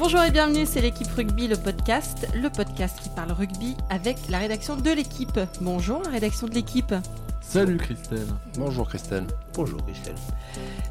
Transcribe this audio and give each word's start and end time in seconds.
Bonjour 0.00 0.22
et 0.22 0.30
bienvenue, 0.30 0.64
c'est 0.64 0.80
l'équipe 0.80 1.10
rugby, 1.14 1.46
le 1.46 1.56
podcast, 1.56 2.26
le 2.34 2.48
podcast 2.48 2.98
qui 3.02 3.10
parle 3.10 3.32
rugby 3.32 3.76
avec 3.90 4.16
la 4.30 4.38
rédaction 4.38 4.74
de 4.74 4.90
l'équipe. 4.90 5.38
Bonjour 5.60 6.02
la 6.04 6.08
rédaction 6.08 6.46
de 6.46 6.54
l'équipe. 6.54 6.94
Salut 7.42 7.76
Christelle. 7.76 8.26
Bonjour 8.56 8.88
Christelle. 8.88 9.26
Bonjour 9.52 9.84
Christelle. 9.84 10.14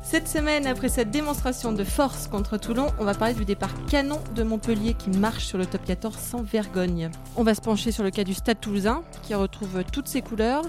Cette 0.03 0.27
semaine, 0.27 0.67
après 0.67 0.89
cette 0.89 1.09
démonstration 1.09 1.71
de 1.71 1.83
force 1.83 2.27
contre 2.27 2.57
Toulon, 2.57 2.91
on 2.99 3.03
va 3.03 3.15
parler 3.15 3.33
du 3.33 3.45
départ 3.45 3.73
canon 3.89 4.21
de 4.35 4.43
Montpellier 4.43 4.93
qui 4.93 5.09
marche 5.09 5.43
sur 5.43 5.57
le 5.57 5.65
top 5.65 5.83
14 5.85 6.15
sans 6.15 6.43
vergogne. 6.43 7.09
On 7.35 7.41
va 7.41 7.55
se 7.55 7.61
pencher 7.61 7.91
sur 7.91 8.03
le 8.03 8.11
cas 8.11 8.23
du 8.23 8.35
Stade 8.35 8.59
Toulousain 8.61 9.01
qui 9.23 9.33
retrouve 9.33 9.83
toutes 9.91 10.07
ses 10.07 10.21
couleurs. 10.21 10.65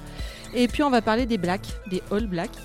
Et 0.54 0.66
puis 0.66 0.82
on 0.82 0.88
va 0.88 1.02
parler 1.02 1.26
des 1.26 1.36
Blacks, 1.36 1.78
des 1.90 2.02
All 2.10 2.26
Blacks 2.26 2.56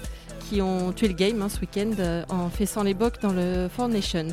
qui 0.50 0.62
ont 0.62 0.94
tué 0.94 1.10
le 1.10 1.16
game 1.16 1.42
hein, 1.42 1.50
ce 1.50 1.60
week-end 1.60 1.92
euh, 2.00 2.24
en 2.30 2.50
fessant 2.50 2.84
les 2.84 2.94
bocs 2.94 3.20
dans 3.22 3.34
le 3.34 3.68
Four 3.68 3.90
Nations. 3.90 4.28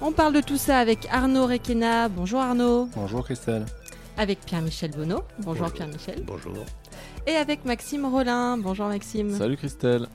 On 0.00 0.12
parle 0.12 0.32
de 0.32 0.40
tout 0.40 0.56
ça 0.56 0.78
avec 0.78 1.06
Arnaud 1.10 1.46
Requena. 1.46 2.08
Bonjour 2.08 2.38
Arnaud. 2.40 2.88
Bonjour 2.94 3.24
Christelle. 3.24 3.66
Avec 4.16 4.38
Pierre-Michel 4.40 4.92
Bonneau. 4.92 5.22
Bonjour, 5.38 5.62
Bonjour. 5.62 5.72
Pierre-Michel. 5.72 6.22
Bonjour. 6.24 6.54
Et 7.26 7.34
avec 7.34 7.64
Maxime 7.64 8.04
Rollin. 8.06 8.58
Bonjour 8.58 8.86
Maxime. 8.86 9.36
Salut 9.36 9.56
Christelle. 9.56 10.06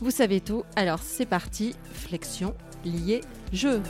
Vous 0.00 0.10
savez 0.10 0.40
tout. 0.40 0.64
Alors 0.76 1.00
c'est 1.02 1.26
parti. 1.26 1.74
Flexion, 1.92 2.54
lié, 2.86 3.20
jeu. 3.52 3.82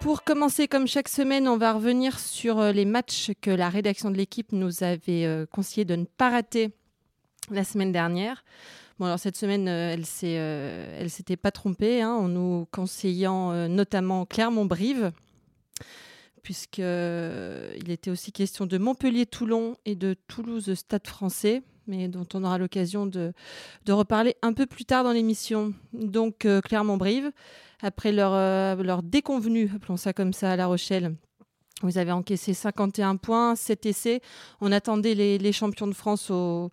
Pour 0.00 0.22
commencer, 0.22 0.68
comme 0.68 0.86
chaque 0.86 1.08
semaine, 1.08 1.48
on 1.48 1.56
va 1.56 1.72
revenir 1.72 2.20
sur 2.20 2.60
euh, 2.60 2.70
les 2.70 2.84
matchs 2.84 3.32
que 3.40 3.50
la 3.50 3.68
rédaction 3.68 4.12
de 4.12 4.16
l'équipe 4.16 4.52
nous 4.52 4.84
avait 4.84 5.26
euh, 5.26 5.46
conseillé 5.50 5.84
de 5.84 5.96
ne 5.96 6.04
pas 6.04 6.30
rater 6.30 6.72
la 7.50 7.64
semaine 7.64 7.90
dernière. 7.90 8.44
Bon, 8.98 9.06
alors 9.06 9.20
cette 9.20 9.36
semaine, 9.36 9.68
euh, 9.68 9.92
elle 9.92 10.04
s'est, 10.04 10.38
euh, 10.38 10.98
elle 10.98 11.08
s'était 11.08 11.36
pas 11.36 11.52
trompée 11.52 12.02
hein, 12.02 12.10
en 12.10 12.26
nous 12.26 12.66
conseillant 12.72 13.52
euh, 13.52 13.68
notamment 13.68 14.26
Clermont-Brive, 14.26 15.12
puisque 16.42 16.80
euh, 16.80 17.72
était 17.86 18.10
aussi 18.10 18.32
question 18.32 18.66
de 18.66 18.76
Montpellier-Toulon 18.76 19.76
et 19.84 19.94
de 19.94 20.16
Toulouse-Stade 20.26 21.06
français, 21.06 21.62
mais 21.86 22.08
dont 22.08 22.26
on 22.34 22.42
aura 22.42 22.58
l'occasion 22.58 23.06
de, 23.06 23.32
de 23.86 23.92
reparler 23.92 24.34
un 24.42 24.52
peu 24.52 24.66
plus 24.66 24.84
tard 24.84 25.04
dans 25.04 25.12
l'émission. 25.12 25.74
Donc 25.92 26.46
Clermont-Brive, 26.64 27.30
après 27.80 28.10
leur, 28.10 28.32
leur 28.82 29.02
déconvenue, 29.04 29.70
appelons 29.74 29.96
ça 29.96 30.12
comme 30.12 30.32
ça, 30.32 30.52
à 30.52 30.56
La 30.56 30.66
Rochelle. 30.66 31.14
Vous 31.82 31.98
avez 31.98 32.10
encaissé 32.10 32.54
51 32.54 33.16
points, 33.16 33.54
7 33.54 33.86
essais. 33.86 34.20
On 34.60 34.72
attendait 34.72 35.14
les, 35.14 35.52
champions 35.52 35.86
de 35.86 35.94
France 35.94 36.30
au, 36.30 36.70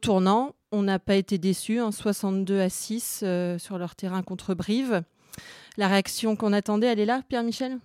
tournant. 0.00 0.54
On 0.72 0.82
n'a 0.82 0.98
pas 0.98 1.14
été 1.14 1.38
déçus, 1.38 1.78
hein, 1.78 1.92
62 1.92 2.60
à 2.60 2.68
6 2.68 3.20
euh, 3.22 3.58
sur 3.58 3.78
leur 3.78 3.94
terrain 3.94 4.22
contre 4.22 4.54
Brive. 4.54 5.02
La 5.76 5.86
réaction 5.86 6.34
qu'on 6.34 6.52
attendait, 6.52 6.86
elle 6.88 7.00
est 7.00 7.06
là, 7.06 7.22
Pierre-Michel 7.28 7.78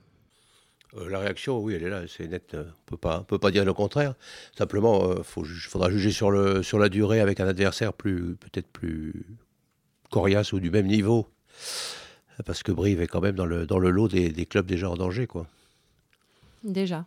Euh, 0.95 1.09
la 1.09 1.19
réaction, 1.19 1.59
oui, 1.59 1.75
elle 1.75 1.83
est 1.83 1.89
là, 1.89 2.03
c'est 2.08 2.27
net. 2.27 2.53
euh, 2.53 2.64
On 2.66 2.86
peut 2.86 2.97
pas, 2.97 3.19
on 3.19 3.23
peut 3.23 3.38
pas 3.38 3.52
dire 3.52 3.66
le 3.66 3.73
contraire. 3.73 4.16
Simplement, 4.58 5.16
il 5.17 5.23
faudra 5.23 5.92
juger 5.92 6.11
sur, 6.11 6.31
la 6.31 6.89
durée 6.89 7.19
avec 7.19 7.39
un 7.39 7.47
adversaire 7.47 7.94
plus, 7.94 8.36
peut-être 8.36 8.67
plus 8.67 9.25
coriace 10.09 10.53
ou 10.53 10.59
du 10.59 10.71
même 10.71 10.88
niveau. 10.88 11.27
Parce 12.45 12.64
que 12.64 12.71
Brive 12.71 13.02
est 13.02 13.08
quand 13.08 13.21
même 13.21 13.36
dans 13.36 13.45
le, 13.45 13.66
dans 13.66 13.80
le 13.80 13.89
lot 13.89 14.08
des, 14.08 14.30
des 14.30 14.45
clubs 14.45 14.66
déjà 14.66 14.89
en 14.89 14.95
danger, 14.95 15.27
quoi. 15.27 15.47
Déjà. 16.63 17.05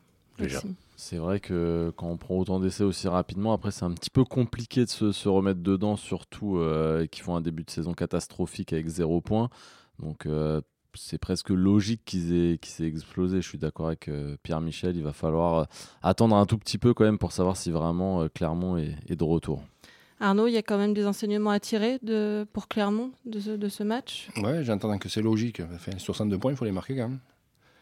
C'est 0.96 1.16
vrai 1.16 1.38
que 1.38 1.92
quand 1.96 2.08
on 2.08 2.16
prend 2.16 2.36
autant 2.36 2.60
d'essais 2.60 2.84
aussi 2.84 3.08
rapidement, 3.08 3.52
après 3.52 3.70
c'est 3.70 3.84
un 3.84 3.92
petit 3.92 4.10
peu 4.10 4.24
compliqué 4.24 4.84
de 4.84 4.90
se, 4.90 5.12
se 5.12 5.28
remettre 5.28 5.60
dedans, 5.60 5.96
surtout 5.96 6.56
euh, 6.56 7.06
qui 7.06 7.20
font 7.20 7.36
un 7.36 7.40
début 7.42 7.64
de 7.64 7.70
saison 7.70 7.92
catastrophique 7.92 8.72
avec 8.72 8.86
zéro 8.88 9.20
point. 9.20 9.50
Donc 9.98 10.24
euh, 10.24 10.60
c'est 10.94 11.18
presque 11.18 11.50
logique 11.50 12.02
qu'ils 12.04 12.34
aient, 12.34 12.58
qu'ils 12.58 12.84
aient 12.84 12.88
explosé. 12.88 13.40
Je 13.40 13.48
suis 13.48 13.58
d'accord 13.58 13.88
avec 13.88 14.08
euh, 14.08 14.36
Pierre 14.42 14.60
Michel. 14.60 14.96
Il 14.96 15.02
va 15.02 15.12
falloir 15.12 15.54
euh, 15.54 15.64
attendre 16.02 16.36
un 16.36 16.46
tout 16.46 16.58
petit 16.58 16.78
peu 16.78 16.94
quand 16.94 17.04
même 17.04 17.19
pour 17.19 17.32
savoir 17.32 17.56
si 17.56 17.70
vraiment 17.70 18.22
euh, 18.22 18.28
Clermont 18.28 18.76
est, 18.76 18.96
est 19.08 19.16
de 19.16 19.25
retour. 19.25 19.62
Arnaud, 20.20 20.48
il 20.48 20.52
y 20.52 20.58
a 20.58 20.62
quand 20.62 20.76
même 20.76 20.92
des 20.92 21.06
enseignements 21.06 21.50
à 21.50 21.60
tirer 21.60 21.98
de, 22.02 22.46
pour 22.52 22.69
Clermont 22.69 23.12
de 23.25 23.41
ce, 23.41 23.50
de 23.50 23.69
ce 23.69 23.82
match? 23.82 24.28
Ouais, 24.36 24.64
j'entends 24.64 24.98
que 24.98 25.08
c'est 25.08 25.22
logique. 25.22 25.62
Enfin, 25.75 25.92
62 25.96 26.38
points, 26.38 26.52
il 26.52 26.56
faut 26.56 26.66
les 26.66 26.72
marquer 26.72 26.96
quand 26.96 27.08
même, 27.08 27.20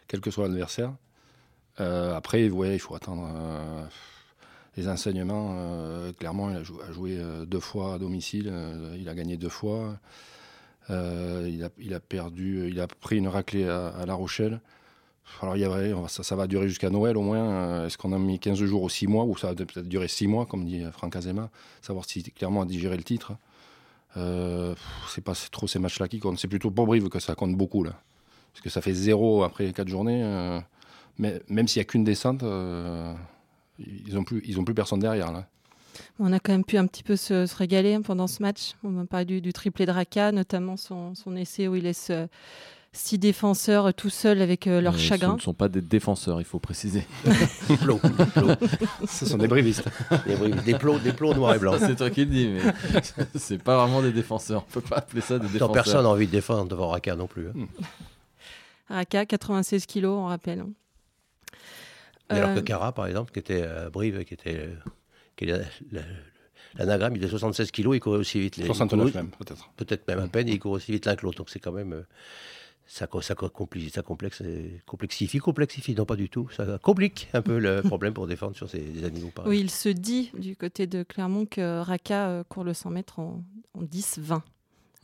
quel 0.06 0.20
que 0.20 0.30
soit 0.30 0.46
l'adversaire. 0.46 0.92
Euh, 1.80 2.14
après, 2.16 2.48
ouais, 2.50 2.74
il 2.74 2.78
faut 2.78 2.94
attendre 2.94 3.28
euh, 3.34 3.84
les 4.76 4.88
enseignements. 4.88 5.54
Euh, 5.58 6.12
clairement, 6.12 6.50
il 6.50 6.56
a, 6.56 6.62
jou- 6.62 6.80
a 6.88 6.92
joué 6.92 7.18
deux 7.46 7.60
fois 7.60 7.94
à 7.94 7.98
domicile, 7.98 8.52
il 8.98 9.08
a 9.08 9.14
gagné 9.14 9.36
deux 9.36 9.48
fois. 9.48 9.98
Il, 10.90 11.94
a, 11.94 12.00
perdu, 12.00 12.68
il 12.70 12.80
a 12.80 12.86
pris 12.86 13.18
une 13.18 13.28
raclée 13.28 13.68
à, 13.68 13.88
à 13.88 14.06
La 14.06 14.14
Rochelle. 14.14 14.60
Alors, 15.42 15.56
y 15.58 15.64
a, 15.64 15.70
ouais, 15.70 15.92
on 15.92 16.02
va- 16.02 16.08
ça, 16.08 16.22
ça 16.22 16.34
va 16.36 16.46
durer 16.46 16.68
jusqu'à 16.68 16.88
Noël 16.90 17.16
au 17.18 17.22
moins. 17.22 17.84
Est-ce 17.84 17.98
qu'on 17.98 18.12
a 18.14 18.18
mis 18.18 18.38
15 18.38 18.58
jours 18.64 18.82
ou 18.82 18.88
6 18.88 19.06
mois, 19.06 19.24
ou 19.24 19.36
ça 19.36 19.48
va 19.48 19.54
peut-être 19.54 19.80
durer 19.86 20.08
6 20.08 20.26
mois, 20.26 20.46
comme 20.46 20.64
dit 20.64 20.82
Franck 20.92 21.16
Azema, 21.16 21.50
savoir 21.82 22.06
si 22.06 22.22
clairement 22.22 22.62
a 22.62 22.66
digéré 22.66 22.96
le 22.96 23.02
titre. 23.02 23.32
Euh, 24.16 24.74
c'est 25.10 25.22
pas 25.22 25.34
trop 25.52 25.66
ces 25.66 25.78
matchs-là 25.78 26.08
qui 26.08 26.18
comptent. 26.18 26.38
C'est 26.38 26.48
plutôt 26.48 26.70
pour 26.70 26.86
Brive 26.86 27.08
que 27.10 27.18
ça 27.20 27.34
compte 27.34 27.54
beaucoup 27.54 27.84
là, 27.84 27.92
parce 28.52 28.62
que 28.62 28.70
ça 28.70 28.80
fait 28.80 28.94
zéro 28.94 29.42
après 29.44 29.70
quatre 29.74 29.88
journées. 29.88 30.22
Mais 31.18 31.40
même 31.48 31.68
s'il 31.68 31.80
y 31.80 31.82
a 31.82 31.84
qu'une 31.84 32.04
descente, 32.04 32.42
euh, 32.42 33.12
ils 33.78 34.16
ont 34.18 34.24
plus 34.24 34.42
ils 34.46 34.58
ont 34.58 34.64
plus 34.64 34.74
personne 34.74 35.00
derrière 35.00 35.32
là. 35.32 35.46
On 36.20 36.32
a 36.32 36.38
quand 36.38 36.52
même 36.52 36.64
pu 36.64 36.78
un 36.78 36.86
petit 36.86 37.02
peu 37.02 37.16
se, 37.16 37.46
se 37.46 37.56
régaler 37.56 37.94
hein, 37.94 38.02
pendant 38.02 38.26
ce 38.28 38.40
match. 38.42 38.72
On 38.84 38.90
m'a 38.90 39.04
parlé 39.04 39.24
du, 39.24 39.40
du 39.40 39.52
triplé 39.52 39.84
de 39.86 39.90
Raka, 39.90 40.30
notamment 40.32 40.76
son, 40.76 41.14
son 41.16 41.34
essai 41.36 41.66
où 41.66 41.74
il 41.74 41.82
laisse 41.84 42.08
euh, 42.10 42.26
six 42.92 43.18
défenseurs 43.18 43.86
euh, 43.86 43.92
tout 43.92 44.10
seuls 44.10 44.40
avec 44.40 44.66
euh, 44.68 44.80
leur 44.80 44.96
chagrin. 44.96 45.30
Ce 45.32 45.36
ne 45.36 45.40
sont 45.40 45.54
pas 45.54 45.68
des 45.68 45.80
défenseurs, 45.80 46.40
il 46.40 46.44
faut 46.44 46.60
préciser. 46.60 47.04
Plots, 47.82 47.98
plots. 47.98 48.48
Ce 49.08 49.26
sont 49.26 49.38
des 49.38 49.48
brivistes. 49.48 49.88
des, 50.64 50.74
plots, 50.78 50.98
des 51.00 51.12
plots 51.12 51.34
noirs 51.34 51.54
et 51.56 51.58
blancs. 51.58 51.78
c'est 51.80 51.96
toi 51.96 52.10
qui 52.10 52.20
le 52.20 52.26
dis, 52.30 52.48
mais 52.48 52.60
c'est 53.34 53.58
pas 53.62 53.76
vraiment 53.76 54.00
des 54.02 54.12
défenseurs. 54.12 54.64
On 54.68 54.72
peut 54.72 54.80
pas 54.80 54.98
appeler 54.98 55.20
ça 55.20 55.38
des 55.38 55.46
Tant 55.46 55.52
défenseurs. 55.52 55.72
personne 55.72 56.02
n'a 56.04 56.10
envie 56.10 56.26
de 56.26 56.32
défendre 56.32 56.66
devant 56.68 56.88
Raka 56.90 57.16
non 57.16 57.26
plus. 57.26 57.48
hein. 57.48 57.66
Raka, 58.88 59.26
96 59.26 59.84
kilos, 59.86 60.16
on 60.16 60.26
rappelle. 60.26 60.64
Et 62.30 62.34
alors 62.34 62.54
que 62.54 62.58
Euh, 62.58 62.62
Cara, 62.62 62.92
par 62.92 63.06
exemple, 63.06 63.32
qui 63.32 63.38
était 63.38 63.62
à 63.62 63.90
Brive, 63.90 64.24
qui 64.24 64.34
était. 64.34 64.56
euh, 64.58 64.74
qui 65.36 65.44
est 65.44 65.48
la- 65.48 65.58
la- 65.92 66.02
L'anagramme, 66.74 67.16
il 67.16 67.24
est 67.24 67.28
76 67.28 67.70
kilos, 67.70 67.96
il 67.96 68.00
courait 68.00 68.18
aussi 68.18 68.38
vite. 68.40 68.56
les- 68.58 68.64
il 68.64 68.66
69 68.66 69.10
courait- 69.10 69.22
même 69.22 69.30
peut-être. 69.30 69.70
peut-être 69.76 70.06
même 70.06 70.18
à 70.18 70.28
peine, 70.28 70.48
et 70.48 70.52
il 70.52 70.58
court 70.58 70.72
aussi 70.72 70.92
vite 70.92 71.06
l'un 71.06 71.16
que 71.16 71.24
l'autre. 71.24 71.38
Donc 71.38 71.48
c'est 71.50 71.58
quand 71.60 71.72
même. 71.72 71.92
euh, 71.94 72.02
ça, 72.86 73.06
ça, 73.22 73.34
co- 73.34 73.48
compli- 73.48 73.90
ça 73.90 74.02
complexe, 74.02 74.40
euh, 74.42 74.68
complexifie, 74.86 75.38
complexifie, 75.38 75.94
non 75.94 76.04
pas 76.06 76.16
du 76.16 76.28
tout. 76.30 76.48
Ça 76.50 76.78
complique 76.82 77.28
un 77.32 77.42
peu 77.42 77.58
le 77.58 77.80
problème 77.96 78.12
pour 78.14 78.26
défendre 78.26 78.54
sur 78.56 78.68
ces 78.68 78.80
des 78.80 79.04
animaux 79.04 79.30
pareils. 79.34 79.50
Oui, 79.50 79.60
il 79.60 79.70
se 79.70 79.88
dit 79.88 80.30
du 80.38 80.56
côté 80.56 80.86
de 80.86 81.02
Clermont 81.02 81.46
que 81.46 81.80
Raka 81.80 82.28
euh, 82.28 82.44
court 82.44 82.64
le 82.64 82.74
100 82.74 82.90
mètres 82.90 83.18
en, 83.18 83.42
en 83.74 83.82
10-20. 83.82 84.42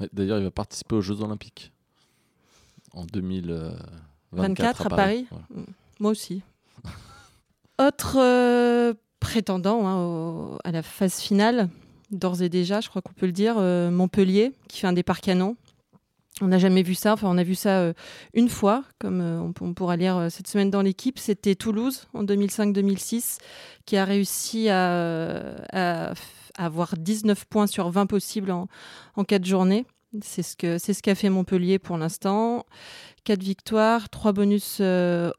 Ouais, 0.01 0.09
D'ailleurs, 0.13 0.39
il 0.39 0.45
va 0.45 0.51
participer 0.51 0.95
aux 0.97 1.01
Jeux 1.03 1.21
Olympiques 1.23 1.73
en 2.93 3.05
2024 3.07 3.81
24 4.33 4.87
à 4.87 4.89
Paris. 4.91 5.27
Voilà. 5.31 5.47
Moi 5.99 6.11
aussi. 6.11 6.43
Autre 7.79 8.19
euh, 8.21 8.95
prétendant 9.19 9.87
hein, 9.87 10.59
à 10.63 10.71
la 10.71 10.83
phase 10.83 11.19
finale, 11.19 11.69
d'ores 12.13 12.43
et 12.43 12.49
déjà, 12.49 12.81
je 12.81 12.89
crois 12.89 13.03
qu'on 13.03 13.13
peut 13.13 13.27
le 13.27 13.33
dire, 13.33 13.57
euh, 13.59 13.91
Montpellier, 13.91 14.53
qui 14.69 14.79
fait 14.79 14.87
un 14.87 14.93
départ 14.93 15.21
canon. 15.21 15.57
On 16.41 16.49
n'a 16.49 16.59
jamais 16.59 16.83
vu 16.83 16.95
ça, 16.95 17.13
enfin 17.13 17.29
on 17.29 17.39
a 17.39 17.43
vu 17.43 17.55
ça 17.57 17.81
euh, 17.81 17.93
une 18.33 18.49
fois, 18.49 18.85
comme 19.01 19.53
on, 19.61 19.75
pourra 19.75 19.97
lire 19.97 20.29
cette 20.31 20.47
semaine 20.47 20.71
dans 20.71 20.83
l'équipe. 20.83 21.19
C'était 21.19 21.57
Toulouse 21.57 22.07
en 22.13 22.25
2005-2006 22.25 23.39
qui 23.87 23.97
a 23.97 24.05
réussi 24.05 24.69
à, 24.69 26.15
avoir 26.57 26.95
19 26.97 27.45
points 27.47 27.67
sur 27.67 27.91
20 27.91 28.07
possibles 28.07 28.53
en, 28.53 28.69
en 29.17 29.25
4 29.25 29.45
journées. 29.45 29.85
C'est 30.23 30.43
ce 30.43 30.79
c'est 30.79 30.95
ce 30.95 31.03
qu'a 31.03 31.17
fait 31.17 31.29
Montpellier 31.29 31.81
pour 31.81 31.99
l'instant. 31.99 32.67
4 33.25 33.43
victoires, 33.43 34.09
3 34.09 34.33
bonus 34.33 34.81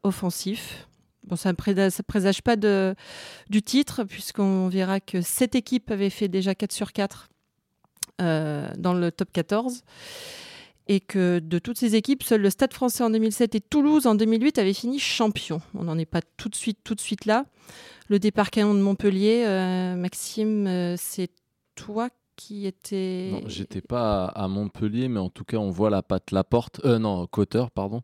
offensifs. 0.02 0.86
Bon, 1.26 1.36
ça 1.36 1.50
ne 1.50 2.02
présage 2.02 2.42
pas 2.42 2.56
du 2.56 3.62
titre, 3.62 4.04
puisqu'on 4.04 4.68
verra 4.68 5.00
que 5.00 5.20
cette 5.20 5.54
équipe 5.54 5.90
avait 5.90 6.10
fait 6.10 6.28
déjà 6.28 6.54
4 6.54 6.72
sur 6.72 6.92
4 6.92 7.28
euh, 8.22 8.68
dans 8.78 8.94
le 8.94 9.10
top 9.10 9.30
14. 9.32 9.82
Et 10.88 11.00
que 11.00 11.40
de 11.40 11.58
toutes 11.58 11.78
ces 11.78 11.96
équipes, 11.96 12.22
seul 12.22 12.42
le 12.42 12.50
Stade 12.50 12.72
français 12.72 13.02
en 13.02 13.10
2007 13.10 13.56
et 13.56 13.60
Toulouse 13.60 14.06
en 14.06 14.14
2008 14.14 14.58
avaient 14.58 14.72
fini 14.72 15.00
champion. 15.00 15.60
On 15.74 15.82
n'en 15.82 15.98
est 15.98 16.06
pas 16.06 16.20
tout 16.36 16.48
de 16.48 16.54
suite, 16.54 17.24
là. 17.24 17.44
Le 18.08 18.20
départ 18.20 18.52
canon 18.52 18.72
de 18.72 18.80
Montpellier, 18.80 19.44
euh, 19.46 19.96
Maxime, 19.96 20.68
euh, 20.68 20.94
c'est 20.96 21.30
toi 21.74 22.08
qui 22.36 22.66
étais. 22.66 23.30
Non, 23.32 23.48
j'étais 23.48 23.80
pas 23.80 24.26
à, 24.26 24.46
Montpellier, 24.46 25.08
mais 25.08 25.18
en 25.18 25.30
tout 25.30 25.44
cas, 25.44 25.56
on 25.56 25.70
voit 25.70 25.90
la 25.90 26.02
patte 26.02 26.30
Laporte. 26.30 26.80
Euh, 26.84 27.00
non, 27.00 27.26
Cotter, 27.26 27.64
pardon. 27.74 28.02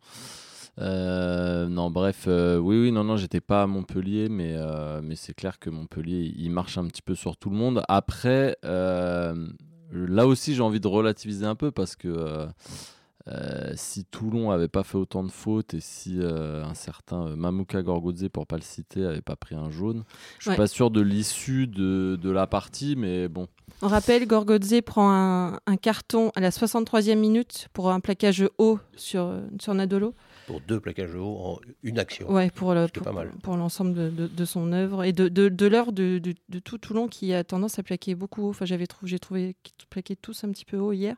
Euh, 0.79 1.69
non, 1.69 1.91
bref, 1.91 2.25
euh, 2.29 2.57
oui, 2.59 2.81
oui, 2.81 2.93
non, 2.93 3.05
non, 3.05 3.17
j'étais 3.17 3.41
pas 3.41 3.63
à 3.63 3.67
Montpellier, 3.67 4.29
mais, 4.29 4.55
euh, 4.57 5.01
mais 5.03 5.17
c'est 5.17 5.35
clair 5.35 5.59
que 5.59 5.69
Montpellier, 5.71 6.33
il 6.37 6.51
marche 6.51 6.79
un 6.79 6.87
petit 6.87 7.03
peu 7.03 7.15
sur 7.15 7.37
tout 7.37 7.51
le 7.51 7.57
monde. 7.57 7.83
Après, 7.89 8.57
là 8.63 10.27
aussi, 10.27 10.55
j'ai 10.55 10.63
envie 10.63 10.81
de 10.81 10.89
relativiser 10.89 11.47
un 11.47 11.55
peu 11.55 11.71
parce 11.71 11.97
que 11.97 12.49
euh, 13.29 13.73
si 13.77 14.05
Toulon 14.05 14.51
avait 14.51 14.67
pas 14.69 14.83
fait 14.83 14.99
autant 14.99 15.23
de 15.23 15.31
fautes 15.31 15.75
et 15.75 15.81
si 15.81 16.17
euh, 16.19 16.65
un 16.65 16.75
certain 16.75 17.27
euh, 17.29 17.37
Mamouka 17.37 17.81
Gorgodze, 17.83 18.27
pour 18.33 18.49
pas 18.49 18.57
le 18.57 18.63
citer, 18.63 19.05
avait 19.07 19.21
pas 19.21 19.37
pris 19.37 19.55
un 19.55 19.71
jaune, 19.71 20.03
je 20.39 20.43
suis 20.45 20.51
Ouais. 20.51 20.57
pas 20.57 20.67
sûr 20.67 20.91
de 20.91 21.01
l'issue 21.01 21.69
de, 21.69 22.19
de 22.21 22.31
la 22.31 22.49
partie, 22.49 22.97
mais 22.97 23.29
bon. 23.29 23.47
On 23.81 23.87
rappelle, 23.87 24.27
Gorgodze 24.27 24.81
prend 24.85 25.13
un, 25.13 25.61
un 25.67 25.77
carton 25.77 26.33
à 26.35 26.41
la 26.41 26.51
63e 26.51 27.15
minute 27.17 27.69
pour 27.73 27.91
un 27.93 28.01
plaquage 28.01 28.45
haut 28.59 28.81
sur, 28.97 29.33
sur 29.61 29.75
Nadolo. 29.75 30.15
Pour 30.53 30.61
deux 30.61 30.81
plaquages 30.81 31.15
haut 31.15 31.37
en 31.39 31.59
une 31.83 31.99
action. 31.99 32.31
Ouais, 32.31 32.51
pour, 32.51 32.75
le, 32.75 32.87
pour, 33.43 33.57
l'ensemble 33.57 33.95
de, 33.95 34.11
de- 34.11 34.27
de 34.27 34.45
son 34.45 34.73
œuvre 34.73 35.03
et 35.05 35.13
de, 35.13 35.29
de, 35.29 35.49
de 35.49 35.67
l'heure 35.67 35.93
de, 35.93 36.19
de, 36.19 36.35
de 36.49 36.59
tout 36.59 36.77
Toulon 36.79 37.09
qui 37.09 37.33
a 37.33 37.43
tendance 37.43 37.79
à 37.79 37.83
plaquer 37.83 38.15
beaucoup 38.15 38.43
haut. 38.43 38.51
Enfin, 38.51 38.67
j'avais 38.67 38.87
trouvé, 38.87 39.09
j'ai 39.11 39.19
trouvé 39.19 39.57
qu'ils 39.63 39.89
plaquaient 39.89 40.17
tous 40.17 40.45
un 40.45 40.51
petit 40.53 40.65
peu 40.67 40.77
haut 40.79 40.93
hier. 40.93 41.17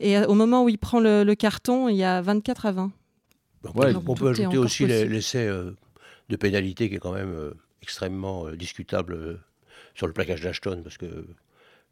Et 0.00 0.18
euh, 0.18 0.26
au 0.26 0.34
moment 0.34 0.64
où 0.64 0.68
il 0.68 0.78
prend 0.78 0.98
le, 1.00 1.22
le 1.22 1.34
carton, 1.34 1.88
il 1.88 1.96
y 1.96 2.02
a 2.04 2.20
24 2.20 2.66
à 2.66 2.72
20. 2.72 2.92
Donc, 3.62 3.76
Ouais, 3.76 3.94
on 4.06 4.14
peut 4.14 4.28
ajouter 4.28 4.58
aussi 4.58 4.86
l'essai 4.86 5.46
euh, 5.46 5.70
de 6.28 6.36
pénalité 6.36 6.88
qui 6.90 6.96
est 6.96 6.98
quand 6.98 7.12
même 7.14 7.32
euh, 7.32 7.54
extrêmement 7.80 8.46
euh, 8.48 8.56
discutable 8.56 9.40
sur 9.94 10.06
le 10.08 10.12
plaquage 10.12 10.40
d'Ashton 10.40 10.82
parce 10.82 10.98
que 10.98 11.26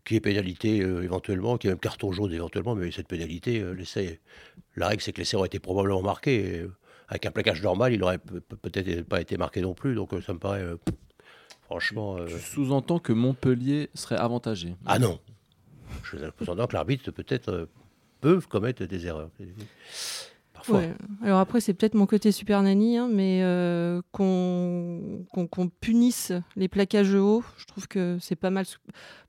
qui 0.04 0.16
est 0.16 0.20
pénalité 0.20 0.80
euh, 0.82 1.02
éventuellement, 1.02 1.56
qui 1.58 1.66
est 1.68 1.70
même 1.70 1.78
carton 1.78 2.12
jaune 2.12 2.32
éventuellement, 2.32 2.74
mais 2.74 2.90
cette 2.90 3.08
pénalité, 3.08 3.60
euh, 3.60 3.72
l'essai, 3.72 4.20
la 4.76 4.88
règle 4.88 5.02
c'est 5.02 5.12
que 5.12 5.18
l'essai 5.18 5.36
aurait 5.36 5.46
été 5.46 5.58
probablement 5.60 6.02
marqué. 6.02 6.56
et, 6.56 6.58
euh, 6.60 6.72
avec 7.08 7.26
un 7.26 7.30
plaquage 7.30 7.62
normal, 7.62 7.92
il 7.92 8.02
aurait 8.02 8.18
pe- 8.18 8.40
pe- 8.40 8.56
peut-être 8.56 9.02
pas 9.02 9.20
été 9.20 9.36
marqué 9.36 9.60
non 9.60 9.74
plus, 9.74 9.94
donc 9.94 10.10
ça 10.26 10.32
me 10.32 10.38
paraît 10.38 10.64
franchement. 11.64 12.16
Tu 12.26 12.38
sous-entends 12.38 12.98
que 12.98 13.12
Montpellier 13.12 13.90
serait 13.94 14.16
avantagé. 14.16 14.74
Ah 14.86 14.98
non 14.98 15.20
Je 16.04 16.16
sous-entends 16.38 16.66
que 16.66 16.72
l'arbitre 16.74 17.10
peut-être 17.10 17.68
peut 18.20 18.40
commettre 18.40 18.84
des 18.84 19.06
erreurs. 19.06 19.30
Parfois. 20.64 20.78
Ouais. 20.80 20.94
Alors 21.24 21.40
après, 21.40 21.60
c'est 21.60 21.74
peut-être 21.74 21.94
mon 21.94 22.06
côté 22.06 22.30
super 22.32 22.62
nani, 22.62 22.96
hein, 22.96 23.08
mais 23.12 23.40
euh, 23.42 24.00
qu'on 24.12 25.68
punisse 25.80 26.32
les 26.56 26.68
plaquages 26.68 27.14
hauts, 27.14 27.42
je 27.56 27.64
trouve 27.66 27.88
que 27.88 28.18
c'est 28.20 28.36
pas 28.36 28.50
mal. 28.50 28.64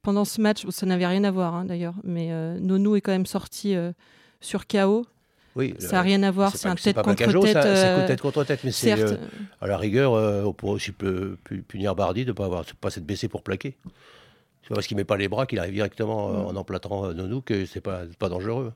Pendant 0.02 0.26
ce 0.26 0.42
match, 0.42 0.66
ça 0.70 0.86
n'avait 0.86 1.08
rien 1.08 1.24
à 1.24 1.32
voir 1.32 1.56
hein, 1.56 1.66
d'ailleurs, 1.66 1.96
mais 2.04 2.32
euh, 2.32 2.60
Nono 2.60 2.96
est 2.96 3.02
quand 3.02 3.12
même 3.12 3.26
sorti 3.26 3.76
euh, 3.76 3.92
sur 4.42 4.68
KO. 4.68 5.06
Oui, 5.56 5.76
Ça 5.78 5.94
n'a 5.94 6.02
rien 6.02 6.24
à 6.24 6.32
voir, 6.32 6.56
c'est 6.58 6.68
un 6.68 6.74
tête 6.76 6.96
contre 6.96 7.16
tête. 7.42 7.54
C'est 7.54 7.56
euh, 7.68 8.08
tête 8.08 8.22
contre 8.22 8.44
tête, 8.44 8.62
mais 8.64 8.72
c'est 8.72 9.00
euh, 9.00 9.18
à 9.62 9.68
la 9.68 9.78
rigueur, 9.78 10.14
euh, 10.14 10.44
on 10.44 10.54
pourrait 10.54 10.74
aussi 10.74 10.92
pu- 10.92 11.36
pu- 11.44 11.62
punir 11.62 11.94
Bardi 11.96 12.24
de 12.26 12.30
ne 12.30 12.34
pas, 12.34 12.46
avoir, 12.46 12.66
pas 12.82 12.90
s'être 12.90 13.06
baissé 13.06 13.28
pour 13.28 13.44
plaquer. 13.44 13.78
C'est 14.68 14.74
parce 14.74 14.88
qu'il 14.88 14.98
met 14.98 15.04
pas 15.04 15.18
les 15.18 15.28
bras 15.28 15.46
qu'il 15.46 15.60
arrive 15.60 15.74
directement 15.74 16.30
euh, 16.30 16.34
Mm. 16.44 16.46
en 16.48 16.56
emplâtrant 16.56 17.06
euh, 17.06 17.14
Nonou 17.14 17.42
que 17.42 17.66
c'est 17.68 17.82
pas, 17.82 18.02
pas 18.18 18.30
dangereux. 18.30 18.74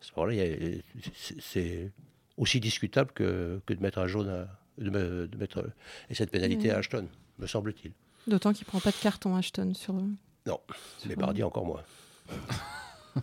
C'est- 0.00 1.40
c'est 1.40 1.92
aussi 2.36 2.60
discutable 2.60 3.10
que, 3.12 3.60
que 3.66 3.74
de 3.74 3.80
mettre 3.82 3.98
un 3.98 4.06
jaune, 4.06 4.28
à- 4.28 4.48
de, 4.82 4.90
me- 4.90 5.26
de 5.28 5.36
mettre 5.36 5.64
et 6.08 6.14
cette 6.14 6.30
pénalité 6.30 6.68
Mm. 6.68 6.72
à 6.72 6.76
Ashton, 6.78 7.08
me 7.38 7.46
semble-t-il. 7.46 7.92
D'autant 8.26 8.52
qu'il 8.52 8.66
prend 8.66 8.80
pas 8.80 8.90
de 8.90 8.96
carton 8.96 9.34
Ashton 9.36 9.72
sur 9.74 9.94
Non, 9.94 10.60
mais 11.06 11.16
Bardi 11.16 11.42
encore 11.42 11.66
moins. 11.66 11.82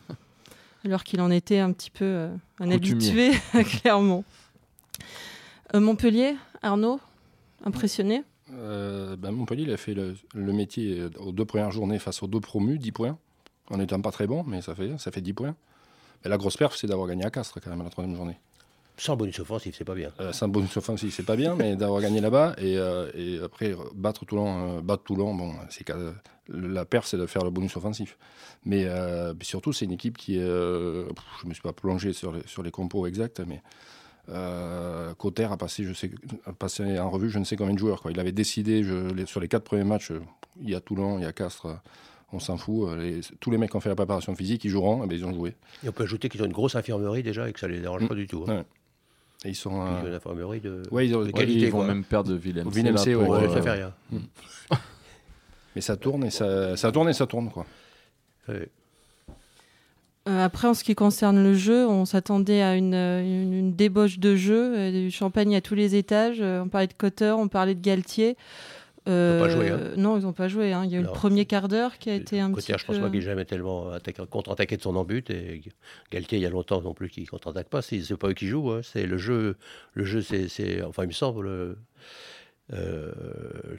alors 0.86 1.04
qu'il 1.04 1.20
en 1.22 1.32
était 1.32 1.60
un 1.60 1.72
petit 1.74 1.90
peu 1.92 2.06
euh, 2.06 2.36
un 2.60 2.70
Coutumier. 2.70 3.30
habitué, 3.30 3.64
clairement. 3.82 4.24
Euh, 5.74 5.80
Montpellier, 5.80 6.36
Arnaud, 6.62 7.00
impressionné? 7.66 8.24
Euh, 8.54 9.16
ben, 9.18 9.32
Montpellier, 9.32 9.64
il 9.64 9.72
a 9.72 9.78
fait 9.78 9.94
le, 9.94 10.16
le 10.34 10.54
métier 10.54 11.00
euh, 11.00 11.10
aux 11.20 11.32
deux 11.32 11.46
premières 11.46 11.72
journées 11.72 12.00
face 12.00 12.24
aux 12.24 12.28
deux 12.28 12.40
promus, 12.40 12.80
10 12.80 12.92
points. 12.94 13.18
En 13.70 13.80
étant 13.82 14.00
pas 14.02 14.12
très 14.12 14.28
bon, 14.28 14.44
mais 14.46 14.62
ça 14.62 14.76
fait, 14.76 14.98
ça 14.98 15.12
fait 15.12 15.20
10 15.20 15.34
points. 15.34 15.56
Mais 16.24 16.30
la 16.30 16.38
grosse 16.38 16.58
perf, 16.58 16.76
c'est 16.76 16.88
d'avoir 16.88 17.08
gagné 17.08 17.26
à 17.26 17.30
Castres 17.32 17.60
quand 17.62 17.70
même 17.70 17.82
à 17.82 17.86
la 17.86 17.90
troisième 17.90 18.16
journée. 18.16 18.38
Sans 19.00 19.16
bonus 19.16 19.38
offensif, 19.40 19.76
c'est 19.78 19.84
pas 19.86 19.94
bien. 19.94 20.12
Euh, 20.20 20.34
sans 20.34 20.48
bonus 20.48 20.76
offensif, 20.76 21.14
c'est 21.16 21.22
pas 21.26 21.36
bien, 21.36 21.54
mais 21.56 21.76
d'avoir 21.76 22.02
gagné 22.02 22.20
là-bas 22.20 22.56
et, 22.58 22.78
euh, 22.80 23.12
et 23.14 23.40
après 23.44 23.76
battre 23.94 24.26
Toulon, 24.26 24.78
euh, 24.78 24.82
battre 24.82 25.04
Toulon, 25.04 25.36
bon, 25.36 25.54
c'est 25.70 25.86
la 26.50 26.84
perf, 26.86 27.06
c'est 27.06 27.18
de 27.18 27.28
faire 27.28 27.44
le 27.44 27.52
bonus 27.52 27.76
offensif. 27.78 28.18
Mais 28.66 28.88
surtout, 29.42 29.72
c'est 29.72 29.86
une 29.86 29.92
équipe 29.92 30.18
qui 30.18 30.40
je 30.40 31.46
me 31.46 31.54
suis 31.54 31.62
pas 31.62 31.74
plongé 31.74 32.12
sur 32.14 32.32
les, 32.32 32.42
sur 32.48 32.64
les 32.64 32.72
compos 32.72 33.06
exacts, 33.06 33.40
mais 33.46 33.62
Cotter 35.18 35.46
a 35.50 35.58
passé, 35.58 35.84
je 35.84 35.94
sais, 35.94 36.12
a 36.46 36.54
passé 36.54 37.00
en 37.00 37.10
revue 37.10 37.30
je 37.30 37.40
ne 37.40 37.44
sais 37.44 37.56
combien 37.56 37.74
de 37.74 37.80
joueurs. 37.80 38.02
Quoi. 38.02 38.12
Il 38.12 38.20
avait 38.20 38.32
décidé 38.32 38.84
je- 38.84 39.14
les- 39.14 39.26
sur 39.26 39.40
les 39.40 39.48
quatre 39.48 39.64
premiers 39.64 39.84
matchs, 39.84 40.12
il 40.62 40.70
y 40.70 40.76
a 40.76 40.82
Toulon, 40.82 41.18
il 41.20 41.24
y 41.24 41.26
a 41.26 41.34
Castres, 41.34 41.68
on 42.34 42.40
s'en 42.40 42.58
fout. 42.58 42.90
euh, 42.90 42.98
les- 43.02 43.22
tous 43.40 43.52
les 43.52 43.58
mecs 43.58 43.72
qui 43.72 43.78
ont 43.78 43.80
fait 43.80 43.90
la 43.90 43.96
préparation 43.96 44.36
physique, 44.36 44.64
ils 44.66 44.70
joueront, 44.70 45.04
et 45.04 45.08
ben, 45.08 45.16
ils 45.18 45.26
ont 45.26 45.34
joué. 45.34 45.56
Et 45.84 45.90
on 45.90 45.92
peut 45.92 46.04
ajouter 46.04 46.30
qu'ils 46.30 46.42
ont 46.44 46.46
une 46.46 46.52
grosse 46.54 46.76
infirmerie 46.76 47.24
déjà 47.24 47.48
et 47.50 47.54
que 47.54 47.60
ça 47.60 47.68
les 47.68 47.80
dérange 47.80 48.04
Mm. 48.04 48.08
pas 48.08 48.16
du 48.16 48.28
tout. 48.28 48.44
hein. 48.48 48.56
Ouais. 48.58 48.64
Et 49.46 49.50
ils 49.50 49.56
sont. 49.56 49.70
Ils 49.72 49.76
ont 49.76 50.06
euh, 50.06 50.08
une 50.10 50.14
infirmerie 50.16 50.60
de, 50.62 50.82
ouais, 50.92 51.08
ils 51.08 51.16
ont- 51.16 51.22
de 51.22 51.26
ouais, 51.28 51.32
qualité. 51.32 51.60
Ils 51.68 51.72
vont 51.72 51.80
quoi. 51.80 51.88
même 51.88 52.04
perdre 52.04 52.30
de 52.32 52.36
Willem. 52.36 52.68
Willem 52.70 52.98
C, 52.98 53.14
ouais, 53.16 53.28
Ouais, 53.28 53.48
ça 53.50 53.62
fait 53.62 53.72
rien. 53.72 53.94
mais 55.76 55.82
ça 55.82 55.96
tourne 55.96 56.24
et 56.24 56.32
ça, 56.32 56.76
ça 56.76 56.92
tourne 56.92 57.10
et 57.10 57.14
ça 57.14 57.28
tourne. 57.28 57.50
Quoi. 57.52 57.66
Ouais. 58.50 58.68
Euh, 60.28 60.44
après, 60.44 60.68
en 60.68 60.74
ce 60.74 60.84
qui 60.84 60.94
concerne 60.96 61.42
le 61.42 61.54
jeu, 61.54 61.88
on 61.88 62.04
s'attendait 62.06 62.62
à 62.62 62.76
une, 62.76 62.94
une- 62.96 63.54
une 63.54 63.74
débauche 63.74 64.20
de 64.20 64.36
jeu, 64.36 64.92
du 64.92 65.10
champagne 65.12 65.56
à 65.56 65.62
tous 65.62 65.76
les 65.76 65.96
étages. 65.96 66.42
On 66.42 66.68
parlait 66.68 66.88
de 66.88 66.94
Cotter, 66.94 67.32
on 67.38 67.48
parlait 67.48 67.76
de 67.76 67.82
Galtier. 67.82 68.36
Euh, 69.08 69.40
pas 69.40 69.50
joué, 69.50 69.70
hein. 69.70 69.80
Non, 69.98 70.18
ils 70.18 70.24
n'ont 70.24 70.34
pas 70.34 70.48
joué. 70.48 70.74
hein. 70.74 70.84
Il 70.86 70.92
y 70.92 70.96
a 70.96 71.00
eu 71.00 71.04
Non. 71.04 71.10
le 71.10 71.14
premier 71.14 71.46
quart 71.46 71.68
d'heure 71.68 71.98
qui 71.98 72.10
a 72.10 72.16
été 72.16 72.40
un 72.40 72.52
Côté, 72.52 72.74
petit 72.74 72.80
je 72.80 72.86
pense 72.86 72.96
peu... 72.98 73.02
pas 73.04 73.10
qu'il 73.10 73.20
ait 73.20 73.22
jamais 73.22 73.46
tellement 73.46 73.92
attaqué- 73.92 74.28
contre-attaqué 74.28 74.76
de 74.78 74.82
son 74.82 74.96
embut. 74.96 75.24
Et 75.30 75.62
Galtier, 76.12 76.38
il 76.38 76.42
y 76.42 76.46
a 76.46 76.50
longtemps 76.50 76.82
non 76.82 76.94
plus, 76.94 77.10
qui 77.10 77.26
contre-attaque 77.26 77.70
pas. 77.70 77.82
C'est 77.82 78.16
pas 78.18 78.30
eux 78.30 78.34
qui 78.34 78.48
jouent. 78.48 78.72
hein. 78.72 78.82
C'est 78.84 79.06
le 79.06 79.18
jeu. 79.18 79.56
Le 79.94 80.04
jeu, 80.06 80.22
c'est, 80.22 80.48
c'est- 80.50 80.82
enfin, 80.84 81.04
il 81.04 81.08
me 81.08 81.14
semble 81.14 81.48
euh, 82.74 83.12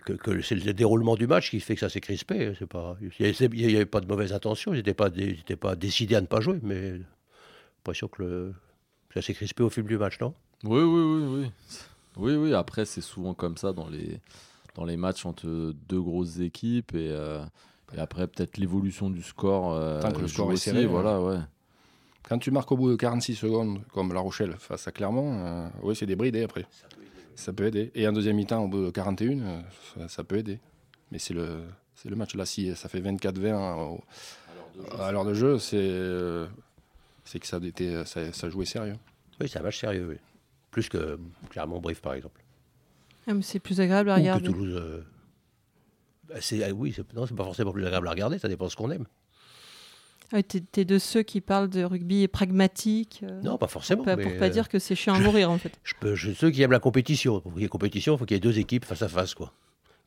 que, 0.06 0.12
que 0.14 0.40
c'est 0.40 0.54
le 0.54 0.72
déroulement 0.72 1.14
du 1.16 1.26
match 1.26 1.50
qui 1.50 1.60
fait 1.60 1.74
que 1.74 1.80
ça 1.80 1.88
s'est 1.90 2.00
crispé. 2.00 2.52
C'est 2.58 2.66
pas, 2.66 2.96
il 3.20 3.48
n'y 3.52 3.76
avait 3.76 3.84
pas 3.86 4.00
de 4.00 4.06
mauvaise 4.06 4.32
intention. 4.32 4.72
Ils 4.72 4.78
n'étaient 4.78 4.94
pas, 4.94 5.10
ils 5.14 5.42
décidés 5.78 6.14
à 6.14 6.20
ne 6.20 6.26
pas 6.26 6.40
jouer, 6.40 6.58
mais 6.62 6.92
j'ai 6.92 7.04
l'impression 7.80 8.08
que 8.08 8.22
le, 8.22 8.54
ça 9.12 9.20
s'est 9.22 9.34
crispé 9.34 9.62
au 9.62 9.68
fil 9.70 9.84
du 9.84 9.98
match, 9.98 10.18
non? 10.20 10.32
Oui, 10.64 10.80
oui, 10.82 11.00
oui, 11.02 11.22
oui. 11.42 11.50
Oui, 12.16 12.34
oui. 12.34 12.54
Après, 12.54 12.84
c'est 12.84 13.00
souvent 13.00 13.34
comme 13.34 13.56
ça 13.56 13.72
dans 13.72 13.88
les, 13.88 14.20
dans 14.78 14.84
les 14.84 14.96
matchs 14.96 15.26
entre 15.26 15.46
deux 15.88 16.00
grosses 16.00 16.38
équipes. 16.38 16.94
Et, 16.94 17.10
euh, 17.10 17.42
et 17.94 17.98
après, 17.98 18.26
peut-être 18.28 18.56
l'évolution 18.58 19.10
du 19.10 19.22
score. 19.22 19.72
euh, 19.74 20.00
Tant 20.00 20.12
que 20.12 20.20
le 20.20 20.26
joue 20.28 20.34
score 20.34 20.50
est 20.50 20.54
aussi, 20.54 20.70
serré, 20.70 20.86
Voilà, 20.86 21.20
ouais. 21.20 21.38
Quand 22.22 22.38
tu 22.38 22.50
marques 22.50 22.70
au 22.72 22.76
bout 22.76 22.90
de 22.90 22.96
46 22.96 23.34
secondes, 23.34 23.80
comme 23.92 24.12
La 24.12 24.20
Rochelle 24.20 24.54
face 24.58 24.86
à 24.86 24.92
Clermont, 24.92 25.32
euh, 25.44 25.68
oui, 25.82 25.96
c'est 25.96 26.06
des 26.06 26.14
bridés 26.16 26.42
après. 26.44 26.66
Ça 27.34 27.52
peut 27.52 27.66
aider. 27.66 27.90
Et 27.94 28.06
en 28.06 28.12
deuxième 28.12 28.36
mi-temps, 28.36 28.62
au 28.64 28.68
bout 28.68 28.84
de 28.86 28.90
41, 28.90 29.38
euh, 29.40 29.60
ça, 29.96 30.08
ça 30.08 30.24
peut 30.24 30.36
aider. 30.36 30.60
Mais 31.10 31.18
c'est 31.18 31.34
le, 31.34 31.62
c'est 31.94 32.08
le 32.10 32.16
match 32.16 32.34
là. 32.34 32.44
Si 32.44 32.74
ça 32.76 32.88
fait 32.88 33.00
24-20 33.00 33.76
au- 33.78 34.00
à 35.00 35.10
l'heure 35.10 35.24
de 35.24 35.34
jeu, 35.34 35.58
c'est, 35.58 35.76
euh, 35.80 36.46
c'est 37.24 37.40
que 37.40 37.46
ça, 37.46 37.56
a 37.56 37.64
été, 37.66 38.04
ça, 38.04 38.32
ça 38.32 38.48
jouait 38.50 38.66
sérieux. 38.66 38.96
Oui, 39.40 39.48
c'est 39.48 39.58
un 39.58 39.62
match 39.62 39.80
sérieux. 39.80 40.06
oui. 40.10 40.16
Plus 40.70 40.88
que 40.88 41.18
clairement 41.48 41.80
Brief, 41.80 42.00
par 42.02 42.12
exemple. 42.14 42.40
Ah, 43.28 43.34
mais 43.34 43.42
c'est 43.42 43.60
plus 43.60 43.80
agréable 43.80 44.10
à 44.10 44.14
Ou 44.14 44.16
que 44.16 44.20
regarder. 44.22 44.46
Toulouse. 44.46 44.74
euh, 44.76 45.02
bah, 46.28 46.36
c'est, 46.40 46.64
ah 46.64 46.72
oui, 46.72 46.92
c'est, 46.96 47.12
non, 47.14 47.26
c'est 47.26 47.34
pas 47.36 47.44
forcément 47.44 47.72
plus 47.72 47.84
agréable 47.84 48.08
à 48.08 48.10
regarder, 48.10 48.38
ça 48.38 48.48
dépend 48.48 48.64
de 48.66 48.70
ce 48.70 48.76
qu'on 48.76 48.90
aime. 48.90 49.06
Ah, 50.32 50.42
t'es, 50.42 50.60
t'es 50.60 50.84
de 50.84 50.98
ceux 50.98 51.22
qui 51.22 51.40
parlent 51.40 51.70
de 51.70 51.82
rugby 51.84 52.28
pragmatique. 52.28 53.20
euh, 53.22 53.40
Non, 53.42 53.56
pas 53.56 53.66
forcément. 53.66 54.02
pas- 54.04 54.16
mais, 54.16 54.24
pour 54.24 54.36
pas 54.36 54.46
euh, 54.46 54.50
dire 54.50 54.68
que 54.68 54.78
c'est 54.78 54.94
chiant 54.94 55.14
à 55.14 55.20
mourir, 55.20 55.50
en 55.50 55.56
fait. 55.58 55.78
Je 55.84 55.94
peux, 55.98 56.14
je, 56.14 56.32
ceux 56.32 56.50
qui 56.50 56.60
aiment 56.62 56.72
la 56.72 56.80
compétition. 56.80 57.40
Pour 57.40 57.52
qu'il 57.54 57.62
y 57.62 57.64
ait 57.64 57.68
compétition, 57.68 58.14
il 58.14 58.18
faut 58.18 58.26
qu'il 58.26 58.34
y 58.34 58.38
ait 58.38 58.40
deux 58.40 58.58
équipes 58.58 58.84
face 58.84 59.00
à 59.02 59.08
face. 59.08 59.34
Quoi. 59.34 59.52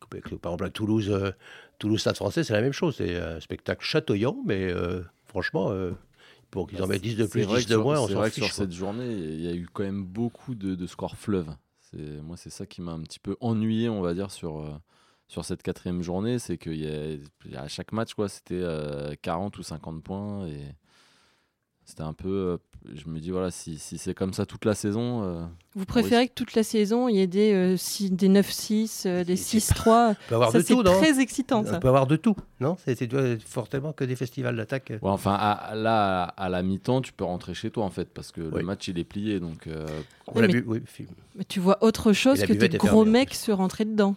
Par 0.09 0.19
exemple, 0.51 0.65
à 0.65 0.69
Toulouse, 0.69 1.09
euh, 1.09 1.31
Toulouse 1.79 1.99
Stade 2.01 2.17
français, 2.17 2.43
c'est 2.43 2.53
la 2.53 2.61
même 2.61 2.73
chose. 2.73 2.95
C'est 2.97 3.15
un 3.15 3.39
spectacle 3.39 3.83
chatoyant, 3.83 4.37
mais 4.45 4.65
euh, 4.71 5.01
franchement, 5.25 5.71
euh, 5.71 5.91
pour 6.51 6.67
qu'ils 6.67 6.83
en 6.83 6.87
mettent 6.87 7.01
10 7.01 7.15
de 7.15 7.25
plus, 7.25 7.41
C'est 7.41 7.47
vrai 7.47 7.59
10 7.59 7.65
que 7.65 7.69
de 7.69 7.75
sur- 7.75 7.83
moins, 7.83 7.99
on 7.99 8.07
C'est 8.07 8.13
s'en 8.13 8.19
vrai 8.19 8.29
que 8.29 8.35
fiche. 8.35 8.43
sur 8.45 8.55
quoi. 8.55 8.65
cette 8.65 8.73
journée, 8.73 9.07
il 9.11 9.41
y 9.41 9.47
a 9.47 9.53
eu 9.55 9.67
quand 9.73 9.83
même 9.83 10.03
beaucoup 10.03 10.53
de, 10.53 10.75
de 10.75 10.85
scores 10.87 11.15
fleuves. 11.17 11.49
Moi, 11.93 12.37
c'est 12.37 12.49
ça 12.49 12.65
qui 12.65 12.81
m'a 12.81 12.91
un 12.93 13.01
petit 13.01 13.19
peu 13.19 13.35
ennuyé, 13.41 13.89
on 13.89 14.01
va 14.01 14.13
dire, 14.13 14.31
sur, 14.31 14.59
euh, 14.59 15.43
cette 15.43 15.63
quatrième 15.63 16.01
journée. 16.01 16.39
C'est 16.39 16.57
qu'il 16.57 17.23
à 17.55 17.67
chaque 17.67 17.91
match, 17.91 18.13
quoi, 18.13 18.29
c'était 18.29 18.55
euh, 18.55 19.13
40 19.21 19.57
ou 19.57 19.63
50 19.63 20.03
points. 20.03 20.47
C'était 21.91 22.03
un 22.03 22.13
peu. 22.13 22.27
euh, 22.29 22.57
je 22.95 23.07
me 23.07 23.19
dis, 23.19 23.29
voilà, 23.29 23.51
si, 23.51 23.77
si 23.77 23.99
c'est 23.99 24.15
comme 24.15 24.33
ça 24.33 24.47
toute 24.47 24.65
la 24.65 24.73
saison. 24.73 25.21
euh, 25.23 25.45
Vous 25.75 25.85
préférez 25.85 26.27
que 26.29 26.33
toute 26.33 26.55
la 26.55 26.63
saison, 26.63 27.07
il 27.07 27.15
y 27.17 27.19
ait 27.21 27.27
des, 27.27 27.53
euh, 27.53 27.77
six- 27.77 28.09
des 28.09 28.27
9-6, 28.27 29.03
euh, 29.05 29.23
des 29.23 29.35
6-3 29.35 30.09
On 30.09 30.15
peut 30.29 30.33
avoir 30.35 30.51
Ça, 30.51 30.57
de 30.57 30.63
c'est 30.63 30.73
tout, 30.73 30.81
non 30.81 30.93
très 30.93 31.19
excitant, 31.19 31.61
On 31.61 31.65
ça. 31.65 31.79
peut 31.79 31.89
avoir 31.89 32.07
de 32.07 32.15
tout, 32.15 32.35
non 32.59 32.77
C'est 32.83 32.97
fortement 33.45 33.93
que 33.93 34.03
des 34.03 34.15
festivals 34.15 34.55
d'attaque. 34.55 34.89
ouais, 34.89 34.97
enfin, 35.03 35.33
à, 35.39 35.75
là, 35.75 36.23
à 36.23 36.49
la 36.49 36.63
mi-temps, 36.63 37.01
tu 37.01 37.13
peux 37.13 37.23
rentrer 37.23 37.53
chez 37.53 37.69
toi, 37.69 37.83
en 37.85 37.91
fait, 37.91 38.09
parce 38.11 38.31
que 38.31 38.41
Oui. 38.41 38.49
le 38.57 38.63
match, 38.63 38.87
il 38.87 38.97
est 38.97 39.03
plié. 39.03 39.39
Donc, 39.39 39.67
euh, 39.67 39.85
On 40.27 40.39
l'a 40.41 40.47
mais- 40.47 40.53
vu, 40.53 40.63
oui. 40.65 40.81
Mais 41.35 41.43
tu 41.43 41.59
vois 41.59 41.77
autre 41.83 42.13
chose 42.13 42.41
que 42.41 42.51
est 42.53 42.77
gros 42.77 42.87
fermée, 43.03 43.11
mecs 43.11 43.35
se 43.35 43.51
rentrer 43.51 43.85
dedans. 43.85 44.15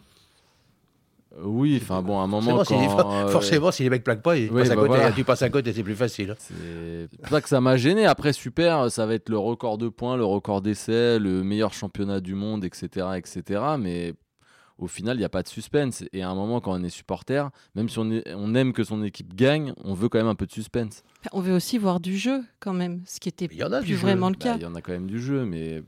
Oui, 1.43 1.79
enfin 1.83 2.01
bon, 2.03 2.21
à 2.21 2.23
un 2.23 2.27
moment. 2.27 2.57
Forcément, 2.57 2.87
quand, 2.97 3.11
si, 3.11 3.25
euh, 3.25 3.29
forcément, 3.29 3.71
si 3.73 3.83
les 3.83 3.91
mecs 3.91 4.05
plaquent 4.05 4.23
pas, 4.23 4.37
ils 4.37 4.51
Oui, 4.51 4.63
passent 4.63 4.71
à 4.71 4.77
bah 4.77 4.83
côté, 4.83 4.95
voilà. 4.99 5.13
tu 5.13 5.25
passes 5.25 5.43
à 5.43 5.51
côté, 5.51 5.73
c'est 5.73 5.83
plus 5.83 5.97
facile. 5.97 6.37
C'est 6.39 7.09
pour 7.19 7.29
ça 7.29 7.41
que 7.41 7.49
ça 7.49 7.61
m'a 7.61 7.77
gêné. 7.77 8.07
Après, 8.07 8.33
super, 8.33 8.91
ça 8.91 9.05
va 9.07 9.15
être 9.15 9.29
le 9.29 9.39
record 9.39 9.79
de 9.79 9.89
points, 9.89 10.17
le 10.17 10.25
record 10.25 10.63
d'essais, 10.63 11.19
le 11.19 11.43
meilleur 11.43 11.73
championnat 11.75 12.21
du 12.21 12.35
monde, 12.35 12.65
etc. 12.65 13.07
etc. 13.17 13.61
Mais 13.79 14.15
au 14.79 14.87
final, 14.87 15.17
il 15.17 15.21
n'y 15.21 15.25
a 15.25 15.29
pas 15.29 15.43
de 15.43 15.49
suspense. 15.49 16.05
Et 16.13 16.23
à 16.23 16.29
un 16.31 16.35
moment, 16.35 16.61
quand 16.61 16.73
on 16.79 16.83
est 16.85 16.89
supporter, 16.89 17.51
même 17.75 17.89
si 17.89 17.99
on, 17.99 18.11
est- 18.11 18.33
on 18.35 18.55
aime 18.55 18.73
que 18.73 18.85
son 18.85 19.03
équipe 19.03 19.35
gagne, 19.35 19.73
on 19.85 19.95
veut 19.95 20.09
quand 20.09 20.19
même 20.19 20.27
un 20.29 20.35
peu 20.35 20.47
de 20.47 20.53
suspense. 20.53 21.03
On 21.33 21.41
veut 21.41 21.55
aussi 21.55 21.79
voir 21.79 22.01
du 22.01 22.17
jeu 22.17 22.43
quand 22.61 22.73
même, 22.75 23.03
ce 23.07 23.19
qui 23.21 23.29
était 23.29 23.49
Il 23.51 23.57
y 23.59 23.65
en 23.65 23.73
a 23.73 23.81
plus 23.81 23.95
jeu. 23.95 23.97
vraiment 23.97 24.29
le 24.31 24.35
Bah, 24.37 24.45
cas. 24.45 24.57
Il 24.57 24.63
y 24.63 24.67
en 24.67 24.75
a 24.75 24.81
quand 24.81 24.93
même 24.93 25.07
du 25.09 25.21
jeu, 25.21 25.45
mais 25.45 25.83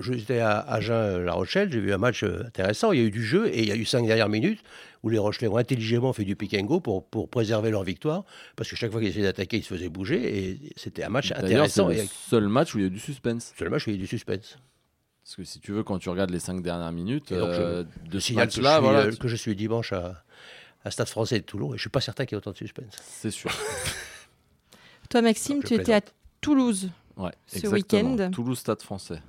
J'étais 0.00 0.38
à 0.40 0.58
Agen-La 0.60 1.32
Rochelle, 1.32 1.70
j'ai 1.72 1.80
vu 1.80 1.92
un 1.92 1.98
match 1.98 2.22
euh, 2.24 2.44
intéressant. 2.46 2.92
Il 2.92 3.00
y 3.00 3.02
a 3.02 3.06
eu 3.06 3.10
du 3.10 3.24
jeu 3.24 3.48
et 3.48 3.60
il 3.62 3.68
y 3.68 3.72
a 3.72 3.76
eu 3.76 3.84
cinq 3.84 4.06
dernières 4.06 4.28
minutes 4.28 4.60
où 5.02 5.08
les 5.08 5.18
Rochelais 5.18 5.48
ont 5.48 5.56
intelligemment 5.56 6.12
fait 6.12 6.24
du 6.24 6.36
pick 6.36 6.54
and 6.54 6.64
go 6.64 6.80
pour, 6.80 7.06
pour 7.06 7.28
préserver 7.30 7.70
leur 7.70 7.84
victoire. 7.84 8.24
Parce 8.56 8.68
que 8.68 8.76
chaque 8.76 8.90
fois 8.90 9.00
qu'ils 9.00 9.08
essayaient 9.10 9.24
d'attaquer, 9.24 9.56
ils 9.58 9.62
se 9.64 9.72
faisaient 9.74 9.88
bouger. 9.88 10.48
Et 10.50 10.60
c'était 10.76 11.02
un 11.04 11.08
match 11.08 11.30
d'ailleurs, 11.30 11.68
c'est 11.68 11.80
intéressant. 11.80 11.88
le 11.88 11.94
Et 11.94 12.06
seul 12.28 12.48
match 12.48 12.74
où 12.74 12.78
il 12.78 12.82
y 12.82 12.84
a 12.84 12.88
eu 12.88 12.90
du 12.90 12.98
suspense. 13.00 13.52
c'est 13.56 13.64
le 13.64 13.70
match 13.70 13.86
où 13.86 13.90
il 13.90 13.94
y 13.94 13.96
a 13.96 13.98
eu 13.98 14.02
du 14.02 14.06
suspense. 14.06 14.58
Parce 15.24 15.36
que 15.36 15.44
si 15.44 15.60
tu 15.60 15.72
veux, 15.72 15.82
quand 15.84 15.98
tu 15.98 16.08
regardes 16.08 16.30
les 16.30 16.40
cinq 16.40 16.62
dernières 16.62 16.92
minutes 16.92 17.30
Et 17.32 17.38
donc, 17.38 17.50
je- 17.52 17.60
euh, 17.60 17.84
de 18.10 18.18
ce 18.18 18.26
signale 18.26 18.48
que, 18.48 18.54
je 18.54 18.60
suis, 18.60 18.80
voilà, 18.80 18.98
euh, 19.00 19.12
que 19.16 19.28
je 19.28 19.36
suis 19.36 19.54
dimanche 19.54 19.92
à, 19.92 20.24
à 20.84 20.90
Stade 20.90 21.08
français 21.08 21.38
de 21.40 21.44
Toulon 21.44 21.72
et 21.72 21.76
je 21.76 21.82
suis 21.82 21.90
pas 21.90 22.00
certain 22.00 22.24
qu'il 22.26 22.34
y 22.34 22.36
ait 22.36 22.38
autant 22.38 22.52
de 22.52 22.56
suspense. 22.56 22.96
c'est 23.02 23.30
sûr. 23.30 23.50
Toi, 25.08 25.22
Maxime, 25.22 25.62
tu 25.62 25.74
étais 25.74 25.92
à. 25.94 26.00
Toulouse 26.40 26.88
Ouais, 27.16 27.32
Ce 27.46 27.66
week-end 27.66 28.30
Toulouse 28.32 28.58
Stade 28.58 28.80
français. 28.80 29.20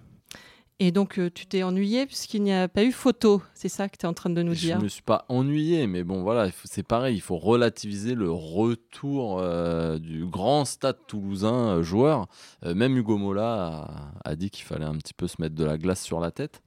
Et 0.84 0.92
donc 0.92 1.20
euh, 1.20 1.30
tu 1.30 1.46
t'es 1.46 1.62
ennuyé 1.62 2.08
puisqu'il 2.08 2.42
n'y 2.42 2.52
a 2.52 2.68
pas 2.68 2.84
eu 2.84 2.92
photo. 2.92 3.44
C'est 3.54 3.70
ça 3.70 3.88
que 3.88 3.98
tu 3.98 4.08
es 4.08 4.10
en 4.10 4.14
train 4.16 4.32
de 4.32 4.42
nous 4.42 4.56
Je 4.56 4.62
dire. 4.62 4.82
me 4.82 4.88
suis 4.88 5.04
pas 5.04 5.26
ennuyé, 5.30 5.86
mais 5.86 6.04
bon, 6.04 6.24
voilà, 6.24 6.50
c'est 6.66 6.82
pareil, 6.82 7.16
il 7.16 7.22
faut 7.22 7.38
relativiser 7.38 8.16
le 8.16 8.32
retour 8.32 9.38
euh, 9.40 10.00
du 10.00 10.26
grand 10.26 10.66
stade 10.66 10.98
toulousain 11.06 11.78
euh, 11.78 11.84
joueur. 11.84 12.26
Même 12.66 12.98
Hugo 12.98 13.18
Mola 13.18 14.12
a, 14.26 14.30
a 14.32 14.36
dit 14.36 14.50
qu'il 14.50 14.66
fallait 14.66 14.86
un 14.86 14.96
petit 14.98 15.14
peu 15.14 15.28
se 15.28 15.36
mettre 15.40 15.54
de 15.54 15.64
la 15.66 15.78
glace 15.78 16.02
sur 16.02 16.20
la 16.20 16.32
tête 16.32 16.62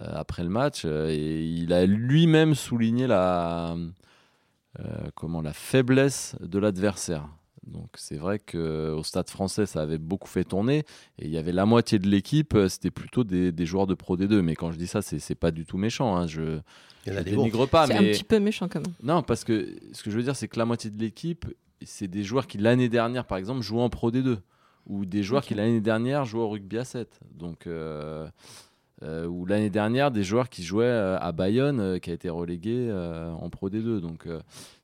après 0.00 0.42
le 0.42 0.48
match, 0.48 0.84
et 0.84 1.44
il 1.44 1.72
a 1.72 1.86
lui-même 1.86 2.56
souligné 2.56 3.06
la, 3.06 3.76
comment, 5.14 5.40
la 5.40 5.52
faiblesse 5.52 6.34
de 6.40 6.58
l'adversaire. 6.58 7.28
Donc 7.66 7.88
c'est 7.94 8.16
vrai 8.16 8.38
qu'au 8.40 9.02
stade 9.04 9.30
français, 9.30 9.66
ça 9.66 9.82
avait 9.82 9.98
beaucoup 9.98 10.28
fait 10.28 10.44
tourner. 10.44 10.78
Et 11.18 11.26
il 11.26 11.30
y 11.30 11.38
avait 11.38 11.52
la 11.52 11.64
moitié 11.66 11.98
de 11.98 12.08
l'équipe, 12.08 12.54
euh, 12.54 12.68
c'était 12.68 12.90
plutôt 12.90 13.22
des, 13.24 13.52
des 13.52 13.66
joueurs 13.66 13.86
de 13.86 13.94
Pro 13.94 14.16
D2. 14.16 14.40
Mais 14.40 14.54
quand 14.56 14.72
je 14.72 14.78
dis 14.78 14.86
ça, 14.88 15.00
c'est 15.02 15.34
pas 15.36 15.50
du 15.52 15.64
tout 15.64 15.76
méchant. 15.78 16.16
hein. 16.16 16.26
Je, 16.26 16.58
Il 17.06 17.12
y 17.12 17.14
en 17.14 17.18
a 17.18 17.20
je 17.20 17.24
des 17.24 17.30
bons. 17.32 17.42
dénigre 17.42 17.66
pas, 17.68 17.86
c'est 17.86 17.94
mais 18.00 18.08
un 18.10 18.12
petit 18.12 18.24
peu 18.24 18.40
méchant 18.40 18.68
quand 18.68 18.80
même. 18.80 18.94
non, 19.02 19.22
parce 19.22 19.44
que 19.44 19.76
ce 19.92 20.02
que 20.02 20.10
je 20.10 20.16
veux 20.16 20.22
dire, 20.24 20.34
c'est 20.36 20.48
que 20.48 20.58
la 20.58 20.64
moitié 20.64 20.90
de 20.90 20.98
l'équipe, 21.00 21.46
c'est 21.84 22.08
des 22.08 22.24
joueurs 22.24 22.46
qui 22.46 22.58
l'année 22.58 22.88
dernière, 22.88 23.24
par 23.26 23.38
exemple, 23.38 23.60
jouaient 23.62 23.82
en 23.82 23.90
Pro 23.90 24.10
D2, 24.10 24.38
ou 24.86 25.04
des 25.04 25.22
joueurs 25.22 25.44
qui 25.44 25.54
l'année 25.54 25.80
dernière 25.80 26.24
jouaient 26.24 26.42
au 26.42 26.48
rugby 26.48 26.78
à 26.78 26.84
7. 26.84 27.20
Donc, 27.34 27.66
euh, 27.68 28.28
euh, 29.02 29.26
ou 29.26 29.46
l'année 29.46 29.70
dernière, 29.70 30.10
des 30.10 30.22
joueurs 30.22 30.48
qui 30.48 30.62
jouaient 30.62 30.84
euh, 30.84 31.18
à 31.18 31.32
Bayonne, 31.32 31.80
euh, 31.80 31.98
qui 31.98 32.10
a 32.10 32.12
été 32.12 32.28
relégué 32.28 32.92
en 32.92 33.48
Pro 33.50 33.68
D2. 33.68 34.00
Donc, 34.00 34.28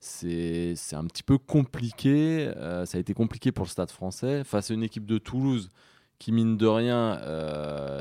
c'est 0.00 0.74
un 0.92 1.04
petit 1.04 1.22
peu 1.22 1.38
compliqué. 1.38 2.50
ça 2.84 2.98
a 2.98 3.00
été 3.00 3.14
compliqué 3.14 3.52
pour 3.52 3.64
le 3.64 3.70
Stade 3.70 3.90
français 3.90 4.44
face 4.44 4.70
à 4.70 4.74
une 4.74 4.82
équipe 4.82 5.06
de 5.06 5.18
Toulouse 5.18 5.70
qui, 6.18 6.32
mine 6.32 6.56
de 6.56 6.66
rien, 6.66 7.20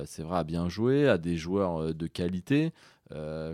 c'est 0.05 0.23
vrai, 0.23 0.39
a 0.39 0.43
bien 0.43 0.69
joué, 0.69 1.07
a 1.07 1.17
des 1.17 1.37
joueurs 1.37 1.93
de 1.93 2.07
qualité. 2.07 2.73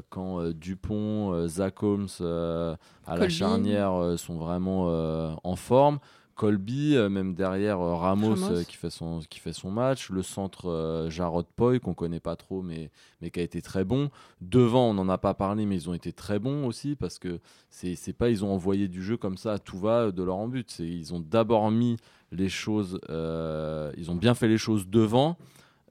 Quand 0.10 0.44
Dupont, 0.52 1.48
Zach 1.48 1.84
Holmes 1.84 2.08
à 2.20 3.18
la 3.18 3.30
charnière 3.30 4.16
sont 4.18 4.38
vraiment 4.38 5.38
en 5.44 5.56
forme. 5.56 6.00
Colby, 6.36 6.96
euh, 6.96 7.10
même 7.10 7.34
derrière 7.36 7.80
euh, 7.80 7.96
Ramos, 7.96 8.30
Ramos. 8.36 8.52
euh, 8.52 8.64
qui, 8.64 8.76
fait 8.76 8.90
son, 8.90 9.20
qui 9.30 9.40
fait 9.40 9.54
son 9.54 9.72
match. 9.72 10.10
Le 10.10 10.22
centre 10.24 10.70
euh, 10.70 11.10
Jarrod 11.10 11.46
Poy, 11.56 11.80
qu'on 11.80 11.94
connaît 11.94 12.20
pas 12.20 12.36
trop, 12.36 12.62
mais, 12.62 12.90
mais 13.22 13.30
qui 13.32 13.40
a 13.40 13.44
été 13.44 13.62
très 13.62 13.84
bon. 13.84 14.10
Devant, 14.42 14.90
on 14.90 14.94
n'en 14.94 15.10
a 15.10 15.18
pas 15.18 15.34
parlé, 15.34 15.66
mais 15.66 15.76
ils 15.76 15.90
ont 15.90 15.94
été 15.94 16.12
très 16.12 16.40
bons 16.40 16.66
aussi 16.66 16.96
parce 16.96 17.20
que 17.20 17.40
c'est 17.70 18.14
pas 18.18 18.30
ils 18.30 18.44
ont 18.44 18.52
envoyé 18.54 18.88
du 18.88 19.04
jeu 19.04 19.18
comme 19.18 19.38
ça 19.38 19.54
à 19.54 19.60
tout 19.60 19.78
va 19.78 20.02
euh, 20.08 20.12
de 20.12 20.24
leur 20.24 20.36
en 20.38 20.48
but. 20.48 20.80
Ils 20.80 21.14
ont 21.14 21.20
d'abord 21.20 21.70
mis 21.72 21.98
les 22.32 22.50
choses, 22.50 23.00
euh, 23.10 23.92
ils 23.98 24.10
ont 24.10 24.16
bien 24.16 24.34
fait 24.34 24.48
les 24.48 24.58
choses 24.58 24.88
devant. 24.88 25.38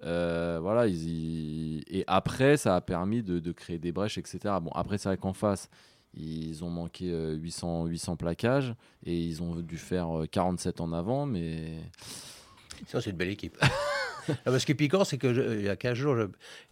Euh, 0.05 0.59
voilà, 0.61 0.89
ils, 0.89 1.09
y- 1.09 1.85
et 1.89 2.03
après, 2.09 2.57
ça 2.57 2.75
a 2.75 2.81
permis 2.81 3.23
de, 3.23 3.39
de 3.39 3.53
créer 3.53 3.79
des 3.79 3.93
brèches, 3.93 4.19
etc. 4.19 4.57
Bon, 4.61 4.71
après, 4.75 4.99
c'est 4.99 5.09
vrai 5.09 5.17
qu'en 5.17 5.33
face, 5.33 5.71
ils 6.15 6.63
ont 6.65 6.71
manqué 6.71 7.11
euh, 7.11 7.35
800, 7.35 7.87
800 7.87 8.17
plaquages 8.17 8.75
et 9.05 9.17
ils 9.17 9.43
ont 9.43 9.57
dû 9.57 9.79
faire 9.79 10.23
euh, 10.23 10.27
47 10.27 10.81
en 10.81 10.93
avant, 10.93 11.27
mais 11.27 11.79
c'est 12.87 13.07
une 13.07 13.17
belle 13.17 13.31
équipe. 13.31 13.57
Ce 14.47 14.65
qui 14.65 14.73
est 14.73 14.77
piquant, 14.77 15.05
c'est 15.05 15.19
qu'il 15.19 15.63
y 15.63 15.69
a 15.69 15.77
15 15.77 15.95
jours, 15.95 16.17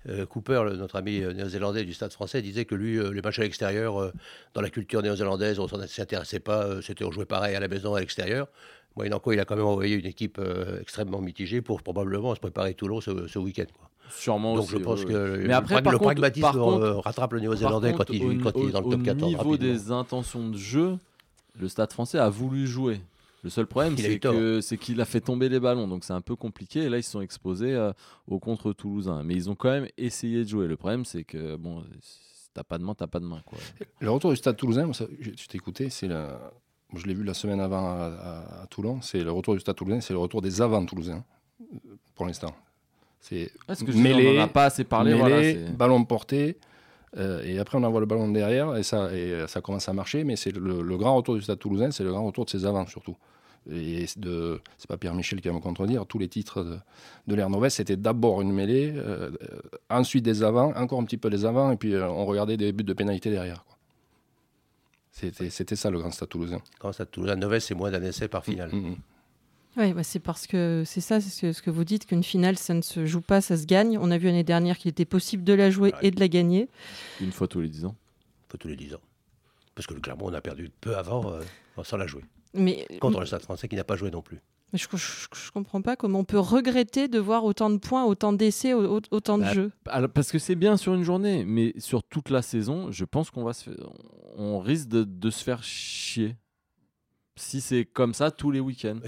euh, 0.09 0.27
Cooper, 0.27 0.63
notre 0.77 0.97
ami 0.97 1.21
euh, 1.21 1.33
néo-zélandais 1.33 1.85
du 1.85 1.93
Stade 1.93 2.13
français, 2.13 2.43
disait 2.43 2.65
que 2.65 2.75
lui, 2.75 2.97
euh, 2.99 3.11
les 3.11 3.23
matchs 3.23 3.41
à 3.41 3.43
l'extérieur, 3.43 4.01
euh, 4.01 4.13
dans 4.55 4.61
la 4.61 4.71
culture 4.71 5.03
néo-zélandaise, 5.03 5.59
on 5.59 5.67
ne 5.77 5.87
s'intéressait 5.87 6.41
pas, 6.41 6.65
euh, 6.65 6.81
c'était 6.81 7.05
on 7.05 7.11
jouait 7.11 7.27
pareil 7.27 7.57
à 7.57 7.61
la 7.61 7.69
maison, 7.69 7.95
à 7.95 8.01
l'extérieur. 8.01 8.49
Moyennant 8.97 9.21
il 9.27 9.41
a 9.41 9.45
quand 9.45 9.57
même 9.57 9.67
envoyé 9.67 9.97
une 9.97 10.07
équipe 10.07 10.39
euh, 10.39 10.81
extrêmement 10.81 11.21
mitigée 11.21 11.61
pour 11.63 11.83
probablement 11.83 12.35
se 12.35 12.41
préparer 12.41 12.75
Toulon 12.75 13.01
ce, 13.01 13.27
ce 13.29 13.39
week-end. 13.39 13.67
quoi. 13.77 13.90
Sûrement 14.11 14.55
Donc 14.55 14.64
aussi. 14.64 14.73
je 14.73 14.76
pense 14.79 15.05
que 15.05 15.12
le, 15.12 15.47
Mais 15.47 15.52
après, 15.55 15.75
prag- 15.76 15.85
par 15.85 15.93
le 15.93 15.99
contre- 15.99 16.09
pragmatisme 16.09 16.43
par 16.43 16.52
contre- 16.55 16.83
euh, 16.83 16.99
rattrape 16.99 17.33
le 17.33 17.40
néo-zélandais 17.40 17.93
quand, 17.93 18.11
il, 18.11 18.25
au, 18.25 18.31
il 18.33 18.38
est 18.40 18.71
dans 18.73 18.81
le 18.81 18.87
au- 18.87 18.90
top 18.90 19.00
au 19.00 19.05
14 19.05 19.29
niveau 19.29 19.38
rapidement. 19.50 19.73
des 19.73 19.90
intentions 19.93 20.49
de 20.49 20.57
jeu, 20.57 20.97
le 21.59 21.69
Stade 21.69 21.93
français 21.93 22.19
a 22.19 22.29
voulu 22.31 22.67
jouer. 22.67 23.00
Le 23.43 23.49
seul 23.49 23.67
problème, 23.67 23.97
c'est 23.97 24.19
que- 24.19 24.75
qu'il 24.76 25.00
a 25.00 25.05
fait 25.07 25.21
tomber 25.23 25.49
les 25.49 25.61
ballons, 25.61 25.88
donc 25.88 26.05
c'est 26.05 26.12
un 26.12 26.21
peu 26.21 26.37
compliqué. 26.37 26.81
Et 26.81 26.88
là, 26.90 26.99
ils 26.99 27.02
se 27.02 27.11
sont 27.12 27.23
exposés 27.23 27.73
euh, 27.75 27.93
au 28.29 28.38
contre 28.38 28.73
toulousain, 28.75 29.23
mais 29.25 29.35
ils 29.35 29.49
ont 29.49 29.55
quand 29.55 29.71
même 29.71 29.88
essayé 29.97 30.45
de 30.45 30.49
jouer. 30.49 30.67
Le 30.69 30.76
problème, 30.76 31.07
c'est 31.07 31.25
que 31.25 31.57
bon, 31.57 31.83
si 32.02 32.50
t'as 32.52 32.64
pas 32.64 32.76
de 32.76 32.85
main, 32.85 32.95
t'as 32.95 33.07
pas 33.07 33.19
de 33.19 33.25
main, 33.25 33.40
quoi. 33.47 33.57
Le 34.00 34.11
retour 34.11 34.31
du 34.31 34.37
Stade 34.37 34.57
Toulousain, 34.59 34.85
moi, 34.85 34.93
ça, 34.95 35.07
je, 35.21 35.31
je 35.35 35.47
t'ai 35.49 35.57
écouté, 35.57 35.88
c'est 35.88 36.07
la, 36.09 36.38
je 36.95 37.07
l'ai 37.07 37.14
vu 37.14 37.25
la 37.25 37.33
semaine 37.33 37.61
avant 37.61 37.87
à, 37.88 38.05
à- 38.05 38.62
à 38.62 38.67
Toulon. 38.67 39.00
C'est 39.00 39.25
le 39.25 39.33
retour 39.33 39.55
du 39.55 39.61
Stade 39.61 39.76
Toulousain, 39.76 40.02
c'est 40.02 40.12
le 40.12 40.19
retour 40.19 40.43
des 40.43 40.61
avants 40.61 40.85
toulousains 40.85 41.25
euh, 41.62 41.97
pour 42.14 42.26
l'instant. 42.26 42.55
C'est 43.21 43.50
dis, 43.69 43.85
on 43.99 43.99
mêlé, 44.03 44.39
en 44.39 44.43
a 44.43 44.49
pas 44.49 44.65
assez 44.65 44.85
parlé. 44.85 45.11
mêlé, 45.11 45.21
voilà, 45.21 45.43
c'est- 45.43 45.77
ballon 45.77 46.05
porté, 46.05 46.57
euh, 47.17 47.43
et 47.45 47.59
après 47.59 47.77
on 47.79 47.83
envoie 47.85 48.00
le 48.00 48.07
ballon 48.07 48.29
derrière 48.31 48.77
et 48.77 48.83
ça, 48.83 49.12
et 49.15 49.33
euh, 49.33 49.47
ça 49.47 49.61
commence 49.61 49.89
à 49.89 49.93
marcher. 49.93 50.25
Mais 50.25 50.37
c'est 50.37 50.50
le, 50.53 50.83
le 50.83 50.97
grand 50.97 51.15
retour 51.17 51.35
du 51.35 51.43
Stade 51.43 51.59
Toulousain, 51.59 51.91
c'est 51.91 52.05
le 52.05 52.11
grand 52.11 52.25
retour 52.25 52.45
de 52.47 52.50
ses 52.50 52.65
avants 52.65 52.87
surtout. 52.87 53.17
Et 53.71 54.07
c'est 54.07 54.19
de, 54.21 54.59
c'est 54.79 54.89
pas 54.89 54.97
Pierre 54.97 55.15
Michel 55.15 55.41
qui 55.43 55.49
va 55.49 55.55
me 55.55 55.61
contredire. 55.61 56.07
Tous 56.07 56.19
les 56.19 56.29
titres 56.29 56.65
de, 56.65 56.79
de 57.27 57.35
l'ère 57.35 57.50
Novès, 57.50 57.75
c'était 57.75 57.97
d'abord 57.97 58.41
une 58.41 58.53
mêlée, 58.53 58.95
euh, 58.97 59.31
ensuite 59.91 60.25
des 60.25 60.43
avants, 60.43 60.73
encore 60.77 60.99
un 60.99 61.05
petit 61.05 61.19
peu 61.19 61.29
des 61.29 61.45
avants, 61.45 61.71
et 61.71 61.77
puis 61.77 61.95
euh, 61.95 62.09
on 62.09 62.25
regardait 62.25 62.57
des 62.57 62.73
buts 62.73 62.85
de 62.85 62.95
pénalité 62.95 63.31
derrière. 63.31 63.65
C'était, 65.12 65.77
ça 65.77 65.91
le 65.91 65.99
grand 65.99 66.11
Stade 66.11 66.31
Toulousain. 66.31 66.62
Quand 66.79 66.93
ça 66.93 67.05
Toulouse, 67.05 67.31
9 67.37 67.59
c'est 67.59 67.75
moins 67.75 67.91
d'un 67.91 68.03
essai 68.03 68.29
par 68.29 68.45
finale. 68.45 68.71
Mm, 68.73 68.79
mm. 68.91 68.97
Oui, 69.77 69.93
bah 69.93 70.03
c'est 70.03 70.19
parce 70.19 70.47
que 70.47 70.83
c'est 70.85 71.00
ça, 71.00 71.21
c'est 71.21 71.31
ce 71.31 71.41
que, 71.43 71.53
ce 71.53 71.62
que 71.62 71.71
vous 71.71 71.85
dites, 71.85 72.05
qu'une 72.07 72.25
finale, 72.25 72.59
ça 72.59 72.75
ne 72.75 72.83
se 72.83 73.07
joue 73.07 73.21
pas, 73.21 73.41
ça 73.41 73.57
se 73.57 73.67
gagne. 73.67 73.99
On 73.99 74.11
a 74.11 74.19
vu 74.19 74.27
l'année 74.27 74.43
dernière 74.45 74.77
qu'il 74.79 74.89
était 74.91 75.05
possible 75.05 75.45
de 75.45 75.53
la 75.53 75.71
jouer 75.71 75.93
Ouais. 75.93 75.99
et 76.03 76.11
de 76.11 76.19
la 76.19 76.29
gagner. 76.29 76.69
une 77.21 77.33
fois 77.33 77.47
tous 77.47 77.61
les 77.61 77.69
10 77.69 77.85
ans. 77.85 77.95
Un 78.45 78.47
peu 78.49 78.59
tous 78.59 78.69
les 78.69 78.77
10 78.77 78.95
ans. 78.95 79.00
Parce 79.77 79.87
que 79.87 79.95
le 79.95 80.00
Clermont, 80.00 80.27
on 80.29 80.35
a 80.35 80.41
perdu 80.41 80.71
peu 80.81 80.97
avant 80.97 81.31
euh, 81.33 81.41
sans 81.85 81.97
la 81.97 82.07
jouer. 82.09 82.25
Mais, 82.53 82.85
Contre 83.00 83.21
le 83.21 83.27
Stade 83.27 83.43
français 83.43 83.69
qui 83.69 83.77
n'a 83.77 83.85
pas 83.85 83.95
joué 83.97 84.11
non 84.11 84.23
plus. 84.23 84.41
mais 84.73 84.79
je, 84.79 84.87
je 84.97 85.50
comprends 85.53 85.81
pas 85.83 85.95
comment 85.95 86.19
on 86.19 86.25
peut 86.25 86.39
regretter 86.41 87.07
de 87.07 87.21
voir 87.21 87.45
autant 87.45 87.71
de 87.71 87.79
points, 87.79 88.05
autant 88.05 88.33
d'essais, 88.33 88.75
au- 88.75 88.97
au- 88.97 89.00
autant 89.12 89.39
de 89.39 89.45
Bah, 89.45 89.53
jeux. 89.55 89.71
Alors, 89.87 90.11
parce 90.11 90.33
que 90.33 90.41
c'est 90.41 90.57
bien 90.57 90.77
sur 90.77 90.95
une 90.95 91.05
journée, 91.05 91.45
mais 91.45 91.75
sur 91.79 92.03
toute 92.03 92.29
la 92.31 92.43
saison, 92.43 92.91
je 92.91 93.05
pense 93.05 93.31
qu'on 93.31 93.45
va 93.45 93.53
se 93.53 93.71
faire- 93.71 93.89
on 94.37 94.59
risque 94.59 94.89
de, 94.89 95.05
de 95.05 95.31
se 95.31 95.45
faire 95.45 95.62
chier. 95.62 96.37
Si 97.41 97.61
c'est 97.61 97.85
comme 97.87 98.13
ça 98.15 98.31
tous 98.31 98.51
les 98.51 98.61
week-ends. 98.61 98.99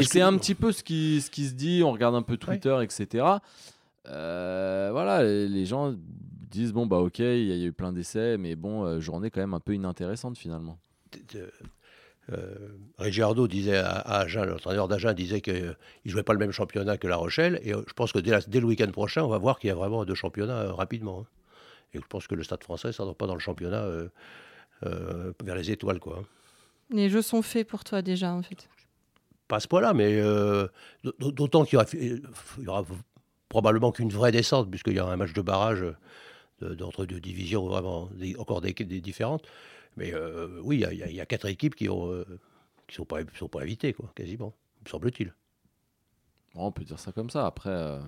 Et 0.00 0.04
c'est- 0.04 0.20
un 0.22 0.32
petit 0.38 0.54
peu 0.54 0.72
ce 0.72 0.82
qui, 0.82 1.20
ce 1.20 1.30
qui 1.30 1.46
se 1.46 1.52
dit, 1.54 1.82
on 1.84 1.92
regarde 1.92 2.14
un 2.14 2.22
peu 2.22 2.36
Twitter, 2.38 2.76
etc. 2.82 3.24
Euh, 4.08 4.88
voilà, 4.92 5.22
les 5.22 5.66
gens 5.66 5.94
disent, 6.50 6.72
bon, 6.72 6.86
bah 6.86 6.98
ok, 6.98 7.18
il 7.20 7.24
y, 7.24 7.52
a- 7.52 7.54
il 7.54 7.60
y 7.60 7.64
a 7.64 7.66
eu 7.66 7.72
plein 7.72 7.92
d'essais, 7.92 8.36
mais 8.38 8.56
bon, 8.56 8.84
euh, 8.84 9.00
journée 9.00 9.30
quand 9.30 9.40
même 9.40 9.54
un 9.54 9.60
peu 9.60 9.74
inintéressante 9.74 10.36
finalement. 10.38 10.78
euh, 11.34 11.46
euh, 12.32 12.54
Ricciardo 12.98 13.46
disait 13.48 13.76
à, 13.76 13.90
à 13.90 14.20
Agen, 14.20 14.44
l'entraîneur 14.46 14.88
d'Agen 14.88 15.12
disait 15.12 15.40
qu'il 15.40 15.74
ne 16.04 16.10
jouait 16.10 16.22
pas 16.22 16.32
le 16.32 16.38
même 16.38 16.52
championnat 16.52 16.96
que 16.96 17.06
La 17.08 17.16
Rochelle. 17.16 17.60
Et 17.62 17.74
euh, 17.74 17.82
je 17.86 17.92
pense 17.92 18.12
que 18.12 18.18
dès, 18.18 18.30
la- 18.30 18.40
dès 18.40 18.60
le 18.60 18.66
week-end 18.66 18.90
prochain, 18.90 19.22
on 19.22 19.28
va 19.28 19.38
voir 19.38 19.58
qu'il 19.58 19.68
y 19.68 19.70
a 19.70 19.74
vraiment 19.74 20.04
deux 20.04 20.14
championnats 20.14 20.60
euh, 20.62 20.72
rapidement. 20.72 21.20
hein. 21.22 21.26
Et 21.94 21.98
je 21.98 22.04
pense 22.08 22.26
que 22.26 22.34
le 22.34 22.42
Stade 22.42 22.62
français 22.64 22.88
ne 22.88 22.92
s'en 22.92 23.12
pas 23.12 23.26
dans 23.26 23.34
le 23.34 23.40
championnat 23.40 23.82
euh, 23.82 24.08
euh, 24.86 25.32
vers 25.44 25.54
les 25.56 25.70
étoiles. 25.70 25.98
Quoi. 26.00 26.20
hein. 26.20 26.24
Les 26.92 27.08
jeux 27.08 27.22
sont 27.22 27.42
faits 27.42 27.66
pour 27.66 27.84
toi 27.84 28.02
déjà, 28.02 28.32
en 28.32 28.42
fait. 28.42 28.68
Pas 29.48 29.56
à 29.56 29.60
ce 29.60 29.68
point-là, 29.68 29.92
mais 29.94 30.18
euh, 30.20 30.66
d'autant 31.18 31.64
qu'il 31.64 31.74
y 31.74 31.76
aura, 31.76 31.86
il 31.92 32.64
y 32.64 32.68
aura 32.68 32.84
probablement 33.48 33.92
qu'une 33.92 34.10
vraie 34.10 34.32
descente, 34.32 34.70
puisqu'il 34.70 34.94
y 34.94 35.00
aura 35.00 35.12
un 35.12 35.16
match 35.16 35.32
de 35.32 35.42
barrage 35.42 35.84
de- 36.60 36.74
d'entre 36.74 37.04
deux 37.06 37.20
divisions 37.20 37.66
vraiment 37.66 38.08
des- 38.14 38.36
encore 38.36 38.60
des, 38.60 38.72
des 38.72 39.00
différentes. 39.00 39.44
Mais 39.96 40.14
euh, 40.14 40.60
oui, 40.62 40.76
il 40.76 40.98
y 40.98 41.02
a- 41.02 41.10
y, 41.22 41.26
quatre 41.26 41.46
équipes 41.46 41.74
qui 41.74 41.88
ont 41.88 42.10
euh, 42.10 42.24
qui 42.88 42.94
sont 42.96 43.04
pas 43.04 43.20
sont 43.38 43.48
pas 43.48 43.60
invitées 43.62 43.92
quoi, 43.92 44.10
quasiment, 44.14 44.54
me 44.84 44.90
semble-t-il. 44.90 45.34
Bon, 46.54 46.66
on 46.66 46.72
peut 46.72 46.84
dire 46.84 46.98
ça 46.98 47.12
comme 47.12 47.30
ça. 47.30 47.46
Après, 47.46 47.70
euh, 47.70 48.00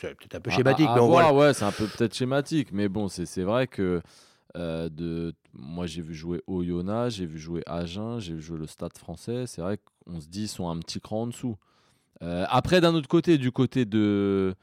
C'est 0.00 0.14
peut-être 0.14 0.34
un 0.36 0.40
peu 0.40 0.50
à- 0.50 0.54
schématique, 0.54 0.86
à- 0.88 0.92
à 0.92 0.94
mais 0.96 1.00
on 1.02 1.06
voit. 1.06 1.22
voir, 1.30 1.34
ouais, 1.34 1.54
c'est 1.54 1.64
un 1.64 1.72
peu 1.72 1.86
peut-être 1.86 2.14
schématique, 2.14 2.68
mais 2.72 2.88
bon, 2.88 3.08
c'est 3.08 3.24
c'est 3.26 3.42
vrai 3.44 3.66
que 3.66 4.02
euh, 4.56 4.88
de, 4.90 5.34
moi 5.54 5.86
j'ai 5.86 6.02
vu 6.02 6.14
jouer 6.14 6.42
Oyonnax, 6.46 7.14
j'ai 7.14 7.26
vu 7.26 7.38
jouer 7.38 7.62
Agen, 7.66 8.18
j'ai 8.18 8.34
vu 8.34 8.42
jouer 8.42 8.58
le 8.58 8.66
Stade 8.66 8.96
Français. 8.98 9.46
C'est 9.46 9.62
vrai 9.62 9.78
qu'on 10.04 10.20
se 10.20 10.28
dit 10.28 10.42
ils 10.42 10.48
sont 10.48 10.68
un 10.68 10.78
petit 10.78 11.00
cran 11.00 11.22
en 11.22 11.26
dessous. 11.28 11.56
Euh, 12.22 12.44
après, 12.48 12.80
d'un 12.80 12.94
autre 12.94 13.08
côté, 13.08 13.38
du 13.38 13.50
côté 13.52 13.84
de 13.84 14.54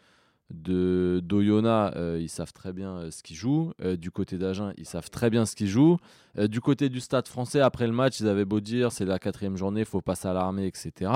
d'Oyonnax, 0.51 1.95
euh, 1.95 2.17
ils 2.19 2.29
savent 2.29 2.53
très 2.53 2.73
bien 2.73 3.11
ce 3.11 3.21
qu'ils 3.21 3.35
jouent. 3.35 3.71
Du 3.99 4.09
côté 4.09 4.37
d'Agen, 4.37 4.73
ils 4.77 4.85
savent 4.85 5.09
très 5.09 5.29
bien 5.29 5.45
ce 5.45 5.55
qu'ils 5.55 5.67
jouent. 5.67 5.97
Du 6.37 6.59
côté 6.59 6.89
du 6.89 6.99
Stade 6.99 7.27
Français, 7.27 7.59
après 7.59 7.85
le 7.85 7.93
match, 7.93 8.19
ils 8.19 8.27
avaient 8.27 8.45
beau 8.45 8.59
dire 8.59 8.91
c'est 8.91 9.05
la 9.05 9.19
quatrième 9.19 9.57
journée, 9.57 9.85
faut 9.85 10.01
pas 10.01 10.15
s'alarmer, 10.15 10.65
etc. 10.65 11.11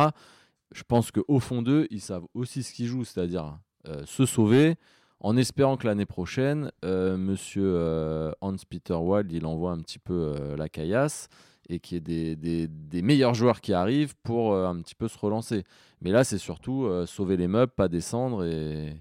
Je 0.71 0.83
pense 0.83 1.11
qu'au 1.11 1.39
fond 1.39 1.63
d'eux, 1.63 1.87
ils 1.89 2.01
savent 2.01 2.25
aussi 2.35 2.61
ce 2.61 2.73
qu'ils 2.73 2.87
jouent, 2.87 3.05
c'est-à-dire 3.05 3.57
se 4.05 4.25
sauver, 4.25 4.75
en 5.23 5.35
espérant 5.37 5.77
que 5.77 5.87
l'année 5.87 6.05
prochaine, 6.05 6.71
euh, 6.85 7.17
Monsieur 7.17 7.63
euh, 7.65 8.31
Hans-Peter 8.41 8.93
Wild, 8.93 9.31
il 9.31 9.45
envoie 9.45 9.71
un 9.71 9.79
petit 9.81 9.99
peu 9.99 10.35
euh, 10.37 10.55
la 10.57 10.69
caillasse 10.69 11.29
et 11.69 11.79
qu'il 11.79 11.95
y 11.95 11.97
ait 11.97 12.01
des, 12.01 12.35
des- 12.35 12.67
des 12.67 13.01
meilleurs 13.01 13.33
joueurs 13.33 13.61
qui 13.61 13.73
arrivent 13.73 14.15
pour 14.23 14.53
euh, 14.53 14.67
un 14.67 14.79
petit 14.81 14.95
peu 14.95 15.07
se 15.07 15.17
relancer. 15.17 15.63
Mais 16.01 16.11
là, 16.11 16.23
c'est 16.25 16.37
surtout 16.37 16.83
euh, 16.85 17.05
sauver 17.05 17.37
les 17.37 17.47
meubles, 17.47 17.71
pas 17.71 17.87
descendre 17.87 18.43
et, 18.45 18.97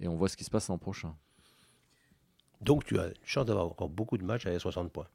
et 0.00 0.08
on 0.08 0.16
voit 0.16 0.28
ce 0.28 0.36
qui 0.36 0.42
se 0.44 0.50
passe 0.50 0.68
l'an 0.68 0.78
prochain. 0.78 1.14
Donc 2.60 2.84
tu 2.84 2.98
as 2.98 3.06
une 3.08 3.14
chance 3.24 3.46
d'avoir 3.46 3.66
encore 3.66 3.88
beaucoup 3.90 4.18
de 4.18 4.24
matchs 4.24 4.46
à 4.46 4.58
60 4.58 4.90
points. 4.90 5.06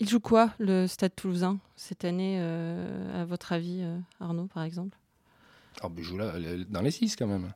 Il 0.00 0.08
joue 0.08 0.20
quoi, 0.20 0.50
le 0.58 0.86
Stade 0.88 1.14
toulousain, 1.14 1.58
cette 1.76 2.04
année, 2.04 2.38
euh, 2.40 3.22
à 3.22 3.24
votre 3.24 3.52
avis, 3.52 3.80
euh, 3.82 3.96
Arnaud, 4.18 4.48
par 4.52 4.64
exemple? 4.64 4.98
Ah, 5.80 5.88
ben, 5.88 6.02
je 6.02 6.08
joue 6.08 6.18
là, 6.18 6.32
dans 6.68 6.82
les 6.82 6.90
6 6.90 7.14
quand 7.14 7.28
même. 7.28 7.52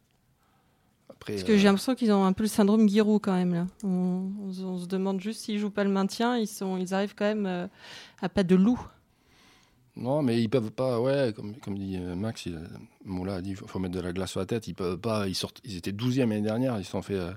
Après, 1.10 1.34
Parce 1.34 1.44
que 1.44 1.52
euh, 1.52 1.56
j'ai 1.56 1.64
l'impression 1.64 1.94
qu'ils 1.94 2.12
ont 2.12 2.24
un 2.24 2.32
peu 2.32 2.44
le 2.44 2.48
syndrome 2.48 2.88
Giroud 2.88 3.20
quand 3.22 3.32
même. 3.34 3.54
Là. 3.54 3.66
On, 3.84 4.30
on 4.42 4.52
se- 4.52 4.62
on 4.62 4.78
se 4.78 4.86
demande 4.86 5.20
juste 5.20 5.40
s'ils 5.42 5.58
jouent 5.58 5.70
pas 5.70 5.84
le 5.84 5.90
maintien. 5.90 6.36
Ils, 6.36 6.46
sont, 6.46 6.76
ils 6.76 6.92
arrivent 6.94 7.14
quand 7.16 7.24
même 7.24 7.46
euh, 7.46 7.66
à 8.20 8.28
pas 8.28 8.42
de 8.42 8.54
loup. 8.54 8.80
Non, 9.96 10.20
mais 10.22 10.42
ils 10.42 10.48
peuvent 10.50 10.70
pas, 10.72 11.00
ouais, 11.00 11.32
comme, 11.34 11.54
comme 11.56 11.78
dit 11.78 11.96
euh, 11.96 12.14
Max, 12.14 12.44
il, 12.46 12.60
Moula 13.06 13.36
a 13.36 13.40
dit 13.40 13.50
il 13.50 13.56
faut, 13.56 13.66
faut 13.66 13.78
mettre 13.78 13.94
de 13.94 14.00
la 14.00 14.12
glace 14.12 14.30
sur 14.32 14.40
la 14.40 14.46
tête. 14.46 14.68
Ils 14.68 14.74
peuvent 14.74 14.98
pas, 14.98 15.26
ils, 15.26 15.34
sortent, 15.34 15.60
ils 15.64 15.76
étaient 15.76 15.92
12e 15.92 16.18
l'année 16.28 16.42
dernière, 16.42 16.78
ils 16.78 16.84
se 16.84 16.90
sont 16.90 17.00
fait 17.02 17.14
euh, 17.14 17.30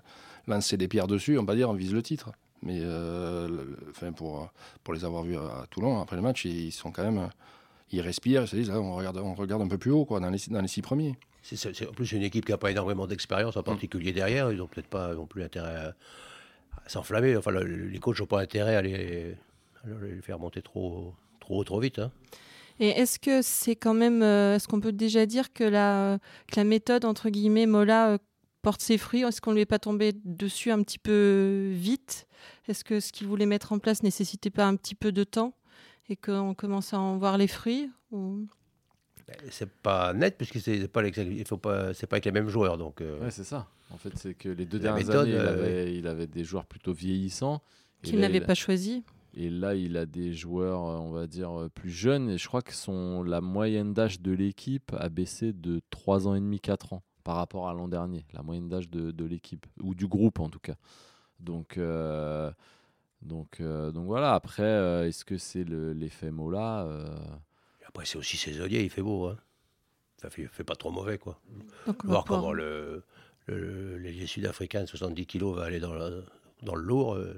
lancer 0.47 0.75
des 0.75 0.89
pierres 0.89 1.07
dessus, 1.07 1.37
on 1.37 1.45
va 1.45 1.55
dire, 1.55 1.69
on 1.69 1.73
vise 1.73 1.93
le 1.93 2.03
titre. 2.03 2.31
Mais 2.61 2.79
euh, 2.81 3.47
le- 3.47 3.55
le- 3.63 3.77
enfin, 3.91 4.11
pour, 4.11 4.49
pour 4.83 4.93
les 4.93 5.05
avoir 5.05 5.23
vus 5.23 5.37
à 5.37 5.65
Toulon, 5.69 6.01
après 6.01 6.17
le 6.17 6.21
match, 6.21 6.43
ils 6.43 6.73
sont 6.73 6.91
quand 6.91 7.03
même. 7.03 7.29
Ils 7.91 8.01
respirent, 8.01 8.41
ils 8.43 8.47
se 8.49 8.55
disent, 8.57 8.69
là, 8.69 8.79
on 8.81 8.93
regarde, 8.93 9.17
on 9.17 9.33
regarde 9.35 9.61
un 9.61 9.67
peu 9.67 9.77
plus 9.77 9.91
haut, 9.91 10.03
quoi, 10.05 10.19
dans 10.19 10.29
les, 10.29 10.39
dans 10.49 10.61
les 10.61 10.67
six 10.67 10.81
premiers. 10.81 11.17
C'est- 11.49 11.55
C'est 11.55 11.73
c'est 11.75 11.87
en 11.87 11.91
plus 11.91 12.11
une 12.11 12.21
équipe 12.23 12.45
qui 12.45 12.51
n'a 12.51 12.57
pas 12.57 12.71
énormément 12.71 13.07
d'expérience, 13.07 13.57
en 13.57 13.63
particulier 13.63 14.11
derrière. 14.13 14.51
Ils 14.51 14.57
n'ont 14.57 14.67
peut-être 14.67 14.87
pas 14.89 15.13
non 15.15 15.25
plus 15.25 15.43
intérêt 15.43 15.75
à, 15.75 15.95
à 16.85 16.89
s'enflammer. 16.89 17.35
Enfin, 17.37 17.51
le- 17.51 17.63
les 17.87 17.99
coachs 17.99 18.19
n'ont 18.19 18.25
pas 18.27 18.41
intérêt 18.41 18.75
à 18.75 18.81
les, 18.81 19.35
à 19.83 19.87
les 20.05 20.21
faire 20.21 20.37
monter 20.39 20.61
trop, 20.61 21.13
trop 21.39 21.59
haut, 21.59 21.63
trop 21.63 21.79
vite. 21.79 21.99
hein. 21.99 22.11
Et 22.81 22.89
est-ce 22.89 23.19
que 23.19 23.41
c'est 23.41 23.75
quand 23.75 23.93
même. 23.93 24.21
euh, 24.23 24.55
est-ce 24.55 24.67
qu'on 24.67 24.79
peut 24.79 24.91
déjà 24.93 25.25
dire 25.25 25.51
que 25.51 25.63
la, 25.65 26.19
que 26.51 26.55
la 26.57 26.63
méthode, 26.63 27.03
entre 27.03 27.29
guillemets, 27.29 27.65
Mola 27.65 28.11
euh, 28.11 28.17
porte 28.61 28.81
ses 28.81 28.97
fruits? 28.97 29.23
Est-ce 29.23 29.41
qu'on 29.41 29.51
lui 29.53 29.61
est 29.61 29.65
pas 29.65 29.79
tombé 29.79 30.13
dessus 30.23 30.71
un 30.71 30.81
petit 30.83 30.99
peu 30.99 31.71
vite? 31.73 32.25
Est-ce 32.69 32.83
que 32.85 32.99
ce 33.01 33.11
qu'il 33.11 33.27
voulait 33.27 33.45
mettre 33.47 33.73
en 33.73 33.79
place 33.79 34.01
nécessitait 34.03 34.49
pas 34.49 34.65
un 34.65 34.75
petit 34.77 34.95
peu 34.95 35.11
de 35.11 35.23
temps 35.25 35.53
et 36.07 36.15
qu'on 36.15 36.53
commence 36.53 36.93
à 36.93 36.99
en 36.99 37.17
voir 37.17 37.37
les 37.37 37.47
fruits 37.47 37.89
ou- 38.11 38.47
C'est 39.51 39.69
pas 39.69 40.13
net, 40.13 40.37
puisque 40.37 40.59
c'est 40.59 40.87
pas, 40.87 41.05
il 41.07 41.45
faut 41.45 41.57
pas, 41.57 41.93
c'est 41.93 42.07
pas 42.07 42.15
avec 42.15 42.25
les 42.25 42.31
mêmes 42.31 42.49
joueurs. 42.49 42.77
Donc, 42.77 43.01
euh, 43.01 43.19
Ouais, 43.21 43.31
c'est 43.31 43.43
ça. 43.43 43.67
En 43.91 43.97
fait, 43.97 44.11
c'est 44.17 44.33
que 44.33 44.49
les 44.49 44.65
deux 44.65 44.77
La 44.77 44.83
dernières 44.93 45.05
méthode, 45.07 45.27
années, 45.27 45.31
il, 45.31 45.35
euh, 45.37 45.49
avait, 45.51 45.95
il 45.97 46.07
avait 46.07 46.27
des 46.27 46.43
joueurs 46.43 46.65
plutôt 46.65 46.93
vieillissants. 46.93 47.61
Qu'il 48.03 48.19
n'avait 48.19 48.39
pas 48.41 48.55
choisi 48.55 49.03
Et 49.35 49.49
là, 49.49 49.75
il 49.75 49.97
a 49.97 50.05
des 50.05 50.33
joueurs, 50.33 50.85
euh, 50.87 50.97
on 50.97 51.11
va 51.11 51.27
dire, 51.27 51.67
plus 51.73 51.89
jeunes. 51.89 52.29
Et 52.29 52.37
je 52.37 52.47
crois 52.47 52.61
que 52.61 52.73
son, 52.73 53.23
la 53.23 53.41
moyenne 53.41 53.93
d'âge 53.93 54.21
de 54.21 54.31
l'équipe 54.31 54.91
a 54.97 55.09
baissé 55.09 55.53
de 55.53 55.81
3 55.89 56.27
ans 56.27 56.35
et 56.35 56.39
demi, 56.39 56.59
4 56.59 56.93
ans 56.93 57.03
par 57.23 57.35
rapport 57.35 57.67
à 57.69 57.73
l'an 57.73 57.87
dernier. 57.87 58.25
La 58.33 58.41
moyenne 58.43 58.69
d'âge 58.69 58.89
de, 58.89 59.11
de 59.11 59.25
l'équipe, 59.25 59.65
ou 59.81 59.93
du 59.95 60.07
groupe 60.07 60.39
en 60.39 60.49
tout 60.49 60.59
cas. 60.59 60.75
Donc, 61.39 61.77
euh, 61.77 62.51
donc, 63.21 63.59
euh, 63.59 63.91
donc 63.91 64.05
voilà. 64.05 64.33
Après, 64.33 64.63
euh, 64.63 65.07
est-ce 65.07 65.25
que 65.25 65.37
c'est 65.37 65.63
le- 65.63 65.93
l'effet 65.93 66.31
Mola 66.31 66.83
euh, 66.85 67.05
Après, 67.89 68.05
c'est 68.05 68.17
aussi 68.17 68.37
saisonnier, 68.37 68.81
il 68.83 68.89
fait 68.89 69.01
beau. 69.01 69.25
Hein. 69.27 69.37
Ça 70.21 70.29
fait, 70.29 70.47
fait 70.51 70.63
pas 70.63 70.75
trop 70.75 70.91
mauvais, 70.91 71.17
quoi. 71.17 71.39
Donc, 71.87 71.97
on 72.03 72.07
va 72.07 72.13
Voir 72.13 72.25
comment 72.25 72.51
le, 72.53 73.03
le, 73.47 73.97
l'ailier 73.97 74.25
sud-africain 74.27 74.81
de 74.83 74.87
70 74.87 75.25
kg 75.25 75.43
va 75.55 75.63
aller 75.63 75.79
dans, 75.79 75.93
la- 75.93 76.09
dans 76.63 76.75
le 76.75 76.81
lourd. 76.83 77.13
euh, 77.15 77.33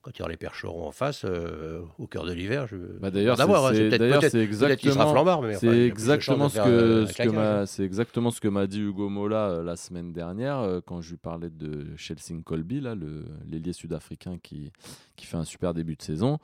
quand 0.00 0.12
il 0.14 0.18
y 0.20 0.22
aura 0.22 0.30
les 0.30 0.36
percherons 0.36 0.86
en 0.86 0.92
face, 0.92 1.22
euh, 1.24 1.80
au 1.98 2.06
cœur 2.06 2.24
de 2.24 2.32
l'hiver, 2.32 2.68
je 2.68 2.76
Bah, 2.76 3.10
d'ailleurs, 3.10 3.36
c'est- 3.36 3.42
hein, 3.66 3.72
c'est- 3.74 3.88
peut-être- 3.88 3.98
d'ailleurs, 3.98 4.20
peut-être- 4.20 4.32
c'est 4.32 4.38
exactement- 4.42 5.10
flambard, 5.12 5.42
mais 5.42 5.54
C'est 5.54 5.66
ce 6.48 6.54
que, 6.64 6.70
ce 7.06 7.12
que 7.12 7.28
m'a 7.34 7.66
c'est 7.66 7.82
exactement 7.82 8.30
ce 8.30 8.40
que 8.40 8.48
m'a 8.48 8.66
dit 8.68 8.80
Hugo 8.80 9.08
Mola 9.08 9.48
euh, 9.50 9.62
la 9.64 9.74
semaine 9.74 10.12
dernière 10.12 10.58
euh, 10.60 10.80
quand 10.86 11.00
je 11.00 11.10
lui 11.10 11.16
parlais 11.16 11.50
de 11.50 11.88
Chelsea 11.96 12.40
Colby 12.44 12.80
là 12.80 12.94
le 12.94 13.24
l'ailier 13.50 13.72
sud-africain 13.72 14.38
qui 14.40 14.70
qui 15.16 15.26
fait 15.26 15.36
un 15.36 15.44
super 15.44 15.74
début 15.74 15.96
de 15.96 16.02
saison. 16.02 16.38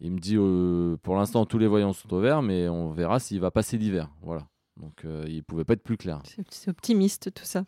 Il 0.00 0.12
me 0.12 0.18
dit 0.18 0.36
euh, 0.36 0.96
pour 1.02 1.16
l'instant 1.16 1.46
tous 1.46 1.58
les 1.58 1.66
voyants 1.66 1.92
sont 1.92 2.12
au 2.12 2.20
vert 2.20 2.42
mais 2.42 2.68
on 2.68 2.90
verra 2.90 3.20
s'il 3.20 3.40
va 3.40 3.50
passer 3.50 3.78
l'hiver. 3.78 4.10
Voilà. 4.22 4.46
Donc 4.76 5.04
euh, 5.04 5.24
il 5.28 5.42
pouvait 5.44 5.64
pas 5.64 5.74
être 5.74 5.82
plus 5.82 5.96
clair. 5.96 6.22
C'est 6.50 6.70
optimiste 6.70 7.32
tout 7.32 7.44
ça. 7.44 7.64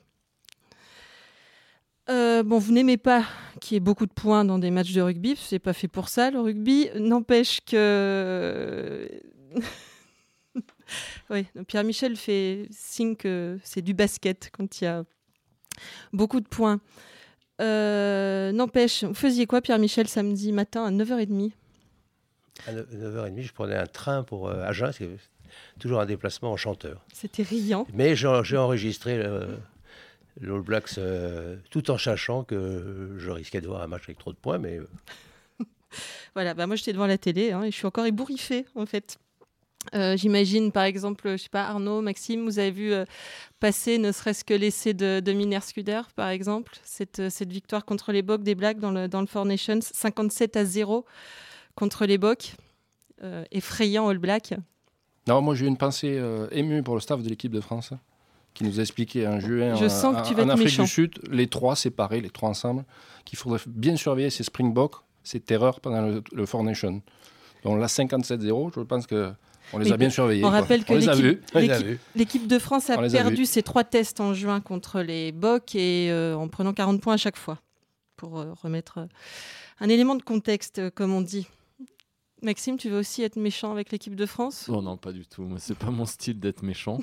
Euh, 2.08 2.44
bon, 2.44 2.58
vous 2.58 2.72
n'aimez 2.72 2.98
pas 2.98 3.24
qu'il 3.60 3.74
y 3.74 3.76
ait 3.76 3.80
beaucoup 3.80 4.06
de 4.06 4.12
points 4.12 4.44
dans 4.44 4.58
des 4.58 4.70
matchs 4.70 4.92
de 4.92 5.00
rugby, 5.00 5.34
c'est 5.36 5.58
pas 5.58 5.72
fait 5.72 5.88
pour 5.88 6.08
ça 6.08 6.30
le 6.30 6.40
rugby. 6.40 6.88
N'empêche 6.96 7.60
que. 7.64 9.08
oui, 11.30 11.46
Pierre 11.66 11.82
Michel 11.82 12.16
fait 12.16 12.68
signe 12.70 13.16
que 13.16 13.58
c'est 13.64 13.82
du 13.82 13.94
basket 13.94 14.50
quand 14.52 14.80
il 14.80 14.84
y 14.84 14.86
a 14.86 15.04
beaucoup 16.12 16.40
de 16.40 16.48
points. 16.48 16.80
N'empêche, 17.58 19.02
vous 19.02 19.14
faisiez 19.14 19.46
quoi, 19.46 19.60
Pierre 19.60 19.78
Michel, 19.78 20.06
samedi 20.06 20.52
matin 20.52 20.84
à 20.84 20.90
9h30 20.92 21.52
À 22.66 22.72
9h30, 22.72 23.42
je 23.42 23.52
prenais 23.52 23.76
un 23.76 23.86
train 23.86 24.22
pour 24.22 24.48
euh, 24.48 24.62
Agen, 24.64 24.90
c'est 24.92 25.08
toujours 25.78 26.00
un 26.00 26.06
déplacement 26.06 26.52
en 26.52 26.56
chanteur. 26.56 27.04
C'était 27.12 27.42
riant. 27.42 27.86
Mais 27.92 28.16
j'ai 28.16 28.56
enregistré 28.56 29.18
le- 29.18 29.58
l'All 30.40 30.60
Blacks 30.62 30.98
euh, 30.98 31.56
tout 31.70 31.90
en 31.90 31.98
sachant 31.98 32.44
que 32.44 33.14
je 33.18 33.30
risquais 33.30 33.60
de 33.60 33.66
voir 33.66 33.82
un 33.82 33.86
match 33.86 34.02
avec 34.04 34.18
trop 34.18 34.32
de 34.32 34.38
points, 34.38 34.58
mais 34.58 34.78
euh, 34.78 34.88
Voilà, 36.34 36.54
bah 36.54 36.66
moi 36.66 36.76
j'étais 36.76 36.92
devant 36.92 37.06
la 37.06 37.18
télé 37.18 37.52
hein, 37.52 37.62
et 37.62 37.70
je 37.70 37.76
suis 37.76 37.86
encore 37.86 38.06
ébouriffée 38.06 38.66
en 38.74 38.86
fait. 38.86 39.18
Euh, 39.94 40.16
J'imagine 40.16 40.72
par 40.72 40.82
exemple, 40.82 41.30
je 41.32 41.36
sais 41.36 41.48
pas, 41.48 41.62
Arnaud, 41.66 42.00
Maxime, 42.02 42.44
vous 42.44 42.58
avez 42.58 42.72
vu 42.72 42.92
euh, 42.92 43.04
passer 43.60 43.98
ne 43.98 44.10
serait-ce 44.12 44.44
que 44.44 44.52
l'essai 44.52 44.94
de, 44.94 45.20
de 45.20 45.32
Miner 45.32 45.60
Scudder 45.60 46.00
par 46.16 46.28
exemple, 46.30 46.76
cette, 46.82 47.20
euh, 47.20 47.30
cette 47.30 47.52
victoire 47.52 47.84
contre 47.84 48.10
les 48.12 48.22
Bocs 48.22 48.42
des 48.42 48.54
Blacks 48.56 48.80
dans 48.80 48.90
le, 48.90 49.06
dans 49.08 49.20
le 49.20 49.26
Four 49.28 49.44
Nations, 49.46 49.78
57 49.80 50.56
à 50.56 50.64
0 50.64 51.06
contre 51.76 52.04
les 52.06 52.18
Bocs, 52.18 52.54
euh, 53.22 53.44
effrayant 53.52 54.08
All 54.08 54.18
Black. 54.18 54.54
Non, 55.28 55.40
moi 55.42 55.54
j'ai 55.54 55.64
eu 55.64 55.68
une 55.68 55.76
pensée 55.76 56.16
euh, 56.18 56.48
émue 56.50 56.82
pour 56.82 56.94
le 56.94 57.00
staff 57.00 57.22
de 57.22 57.28
l'équipe 57.28 57.52
de 57.52 57.60
France 57.60 57.92
qui 58.54 58.64
nous 58.64 58.78
a 58.78 58.82
expliqué 58.82 59.26
en 59.28 59.38
juin 59.38 59.74
Je 59.76 59.86
sens 59.88 60.14
que 60.16 60.20
en- 60.20 60.22
tu 60.22 60.34
vas 60.34 60.42
en 60.42 60.46
être 60.46 60.52
Afrique 60.54 60.66
méchant. 60.68 60.84
du 60.84 60.88
Sud, 60.88 61.18
les 61.30 61.46
trois 61.46 61.76
séparés, 61.76 62.20
les 62.20 62.30
trois 62.30 62.48
ensemble, 62.48 62.84
qu'il 63.24 63.38
faudrait 63.38 63.60
bien 63.66 63.96
surveiller 63.96 64.30
ces 64.30 64.44
Springboks, 64.44 64.94
ces 65.24 65.40
terreurs 65.40 65.80
pendant 65.80 66.00
le, 66.02 66.22
le 66.32 66.46
Four 66.46 66.64
Nation. 66.64 67.02
Donc 67.64 67.78
là, 67.80 67.86
57-0, 67.86 68.72
je 68.74 68.80
pense 68.80 69.06
que 69.06 69.32
on 69.72 69.78
les 69.78 69.86
Mais 69.86 69.92
a 69.92 69.96
bien 69.96 70.10
surveillés. 70.10 70.44
on 70.44 70.48
quoi. 70.48 70.60
rappelle 70.60 70.84
que 70.84 70.94
l'équipe- 72.14 72.46
de 72.46 72.58
France 72.60 72.88
a 72.88 72.96
perdu 73.08 73.44
ses 73.46 73.62
trois 73.64 73.82
tests 73.84 74.20
en 74.20 74.32
juin 74.32 74.60
contre 74.60 75.00
les 75.00 75.32
Bocs 75.32 75.74
et 75.74 76.08
euh, 76.10 76.36
en 76.36 76.46
prenant 76.48 76.72
40 76.72 77.00
points 77.00 77.14
à 77.14 77.18
chaque 77.18 77.36
fois, 77.36 77.58
pour 78.16 78.38
euh, 78.38 78.52
remettre 78.62 78.98
euh, 78.98 79.06
un 79.80 79.88
élément 79.88 80.14
de 80.14 80.22
contexte, 80.22 80.78
euh, 80.78 80.90
comme 80.94 81.12
on 81.12 81.20
dit. 81.20 81.48
Maxime, 82.46 82.76
tu 82.78 82.88
veux 82.88 82.98
aussi 82.98 83.22
être 83.22 83.36
méchant 83.36 83.70
avec 83.72 83.90
l'équipe 83.92 84.14
de 84.16 84.24
France 84.24 84.70
Oh 84.72 84.80
non, 84.80 84.96
pas 84.96 85.12
du 85.12 85.26
tout. 85.26 85.46
C'est 85.58 85.76
pas 85.76 85.90
mon 85.90 86.06
style 86.06 86.40
d'être 86.40 86.62
méchant. 86.62 86.98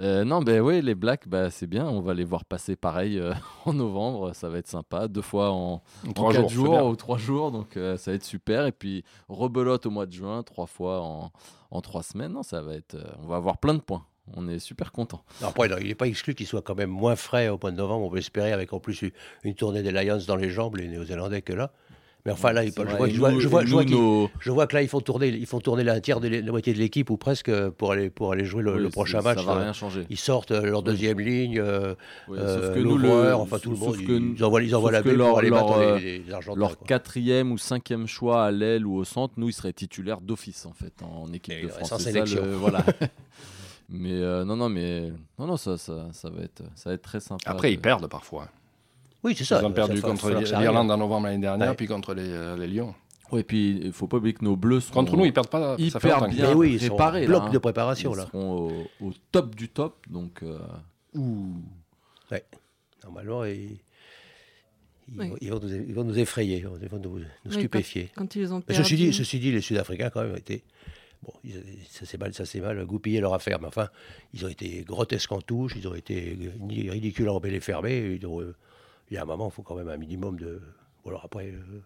Euh, 0.00 0.24
non, 0.24 0.42
ben 0.42 0.60
oui, 0.60 0.82
les 0.82 0.94
Blacks, 0.94 1.28
bah, 1.28 1.50
c'est 1.50 1.66
bien. 1.66 1.86
On 1.86 2.00
va 2.00 2.14
les 2.14 2.24
voir 2.24 2.44
passer 2.44 2.76
pareil 2.76 3.18
euh, 3.18 3.32
en 3.66 3.72
novembre. 3.74 4.34
Ça 4.34 4.48
va 4.48 4.58
être 4.58 4.66
sympa. 4.68 5.06
Deux 5.08 5.22
fois 5.22 5.50
en, 5.52 5.82
en 6.08 6.12
Trois 6.12 6.32
quatre 6.32 6.48
jours, 6.50 6.66
c'est 6.74 6.80
bien. 6.80 6.84
ou 6.90 6.96
trois 6.96 7.18
jours. 7.18 7.50
Donc 7.52 7.76
euh, 7.76 7.96
ça 7.96 8.10
va 8.10 8.16
être 8.16 8.24
super. 8.24 8.66
Et 8.66 8.72
puis 8.72 9.04
rebelote 9.28 9.86
au 9.86 9.90
mois 9.90 10.06
de 10.06 10.12
juin, 10.12 10.42
trois 10.42 10.66
fois 10.66 11.00
en, 11.02 11.30
en 11.70 11.80
trois 11.80 12.02
semaines. 12.02 12.32
Non, 12.32 12.42
ça 12.42 12.60
va 12.62 12.74
être. 12.74 12.94
euh, 12.96 13.04
on 13.22 13.26
va 13.28 13.36
avoir 13.36 13.58
plein 13.58 13.74
de 13.74 13.80
points. 13.80 14.04
on 14.34 14.48
est 14.48 14.58
super 14.58 14.90
content. 14.92 15.22
Après, 15.42 15.68
il 15.80 15.86
n'est 15.86 15.94
pas 15.94 16.06
exclu 16.08 16.34
qu'il 16.34 16.46
soit 16.46 16.62
quand 16.62 16.74
même 16.74 16.90
moins 16.90 17.14
frais 17.16 17.48
au 17.50 17.58
mois 17.62 17.70
de 17.70 17.76
novembre. 17.76 18.06
On 18.06 18.10
peut 18.10 18.18
espérer 18.18 18.52
avec 18.52 18.72
en 18.72 18.80
plus 18.80 19.04
une 19.44 19.54
tournée 19.54 19.82
des 19.82 19.92
Lions 19.92 20.18
dans 20.26 20.36
les 20.36 20.50
jambes, 20.50 20.76
les 20.76 20.88
Néo-Zélandais 20.88 21.42
que 21.42 21.52
là. 21.52 21.70
Mais 22.24 22.30
enfin, 22.30 22.52
là, 22.52 22.64
je, 22.64 22.70
vois, 22.72 23.08
je, 23.08 23.48
vois, 23.48 24.66
que 24.68 24.74
là, 24.76 24.82
ils 24.82 24.88
font 24.88 25.00
tourner, 25.00 25.28
ils 25.28 25.46
font 25.46 25.58
tourner 25.58 25.82
la, 25.82 26.00
tiers 26.00 26.20
de 26.20 26.28
la 26.28 26.52
moitié 26.52 26.72
de 26.72 26.78
l'équipe 26.78 27.10
ou 27.10 27.16
presque 27.16 27.50
pour 27.70 27.90
aller, 27.90 28.10
pour 28.10 28.30
aller 28.30 28.44
jouer 28.44 28.62
le, 28.62 28.88
prochain 28.90 29.22
match. 29.22 29.38
Ça 29.38 29.44
va 29.44 29.58
rien 29.58 29.72
changer. 29.72 30.06
Ils 30.08 30.18
sortent 30.18 30.52
euh, 30.52 30.62
leur 30.62 30.84
deuxième 30.84 31.18
ligne, 31.18 31.58
euh, 31.58 31.94
sauf 32.28 32.74
que 32.74 32.78
nous, 32.78 32.96
le, 32.96 33.34
enfin 33.34 33.58
tout 33.58 33.70
le 33.70 33.76
monde, 33.76 33.96
ils, 33.98 34.44
envoient, 34.44 34.62
ils 34.62 34.76
envoient 34.76 34.92
la 34.92 35.02
baie 35.02 35.14
pour 35.14 35.38
aller 35.38 35.50
battre 35.50 35.78
leur, 35.78 35.98
les, 35.98 36.20
les 36.20 36.32
Argentins. 36.32 36.60
Leur 36.60 36.78
quatrième 36.78 37.50
ou 37.50 37.58
cinquième 37.58 38.06
choix 38.06 38.44
à 38.44 38.52
l'aile 38.52 38.86
ou 38.86 38.94
au 38.94 39.04
centre, 39.04 39.34
nous, 39.36 39.48
ils 39.48 39.54
seraient 39.54 39.72
titulaires 39.72 40.20
d'office 40.20 40.64
en 40.64 40.72
fait 40.72 40.92
en 41.02 41.32
équipe 41.32 41.60
de 41.60 41.68
France. 41.68 41.88
Sans 41.88 41.98
sélection. 41.98 42.42
voilà. 42.52 42.84
mais 43.88 44.12
euh, 44.12 44.44
non, 44.44 44.54
non, 44.54 44.68
mais 44.68 45.10
non, 45.40 45.46
non, 45.48 45.56
ça, 45.56 45.76
ça, 45.76 46.06
ça, 46.12 46.30
va 46.30 46.42
être, 46.42 46.62
ça 46.76 46.90
va 46.90 46.94
être 46.94 47.02
très 47.02 47.18
sympa. 47.18 47.50
Après, 47.50 47.72
ils 47.72 47.80
perdent 47.80 48.06
parfois. 48.06 48.46
Oui, 49.24 49.34
c'est 49.36 49.44
ça. 49.44 49.60
Ils 49.60 49.66
ont 49.66 49.72
perdu 49.72 50.00
contre 50.00 50.30
l'Irlande 50.30 50.90
en 50.90 50.96
novembre 50.96 51.26
l'année 51.26 51.38
dernière, 51.38 51.76
puis 51.76 51.86
contre 51.86 52.14
les, 52.14 52.28
euh, 52.28 52.56
les 52.56 52.66
Lions. 52.66 52.94
Oui, 53.30 53.40
et 53.40 53.44
puis 53.44 53.70
il 53.70 53.86
ne 53.86 53.92
faut 53.92 54.06
pas 54.06 54.18
oublier 54.18 54.34
que 54.34 54.44
nos 54.44 54.56
Bleus 54.56 54.80
sont. 54.80 54.92
Contre 54.92 55.16
nous, 55.16 55.24
ils 55.24 55.32
perdent 55.32 55.48
pas. 55.48 55.74
Ils 55.78 55.90
perdent 55.90 56.30
bien 56.30 56.54
oui, 56.54 56.78
ils 56.80 56.88
préparés. 56.88 57.26
bloc 57.26 57.44
là, 57.44 57.50
de 57.50 57.58
préparation. 57.58 58.12
Ils 58.12 58.18
là. 58.18 58.26
seront 58.26 58.68
au, 59.00 59.06
au, 59.06 59.12
top 59.30 59.54
du 59.54 59.70
top. 59.70 60.04
Donc. 60.10 60.42
Euh... 60.42 60.58
Ouh. 61.14 61.54
Ouais. 62.30 62.44
Normalement, 63.02 63.44
ils, 63.44 63.78
ils, 65.08 65.18
oui. 65.18 65.30
ils, 65.40 65.50
vont 65.50 65.60
nous, 65.60 65.72
ils, 65.72 65.94
vont 65.94 66.04
nous, 66.04 66.18
effrayer, 66.18 66.58
ils 66.58 66.88
vont 66.88 66.98
nous, 66.98 67.18
nous 67.18 67.24
oui, 67.46 67.52
stupéfier. 67.52 68.10
Quand, 68.14 68.22
quand, 68.22 68.36
ils 68.36 68.52
ont 68.52 68.60
perdu. 68.60 68.82
Ceci 68.82 68.96
dit, 68.96 69.12
ceci 69.14 69.38
dit, 69.38 69.50
les 69.50 69.62
Sud-Africains, 69.62 70.10
quand 70.10 70.22
même, 70.22 70.36
étaient. 70.36 70.62
Bon, 71.22 71.32
ça 71.88 72.04
s'est 72.04 72.18
mal, 72.18 72.34
ça 72.34 72.44
s'est 72.44 72.60
mal 72.60 72.84
goupillé 72.84 73.20
leur 73.20 73.32
affaire, 73.32 73.60
mais 73.60 73.68
enfin, 73.68 73.88
ils 74.34 74.44
ont 74.44 74.48
été 74.48 74.82
grotesques 74.82 75.30
en 75.32 75.40
touche, 75.40 75.74
ils 75.76 75.86
ont 75.86 75.94
été 75.94 76.36
ridicules 76.90 77.28
en 77.28 77.40
fermés. 77.60 78.18
Ils 78.20 78.26
ont, 78.26 78.42
il 79.10 79.14
y 79.14 79.18
a 79.18 79.22
un 79.22 79.26
moment, 79.26 79.48
il 79.48 79.52
faut 79.54 79.62
quand 79.62 79.74
même 79.74 79.88
un 79.88 79.96
minimum 79.96 80.38
de. 80.38 80.60
Bon, 81.04 81.10
alors 81.10 81.24
après, 81.24 81.46
euh, 81.48 81.80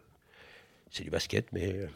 c'est 0.90 1.04
du 1.04 1.10
basket, 1.10 1.46
mais. 1.52 1.72
euh, 1.72 1.86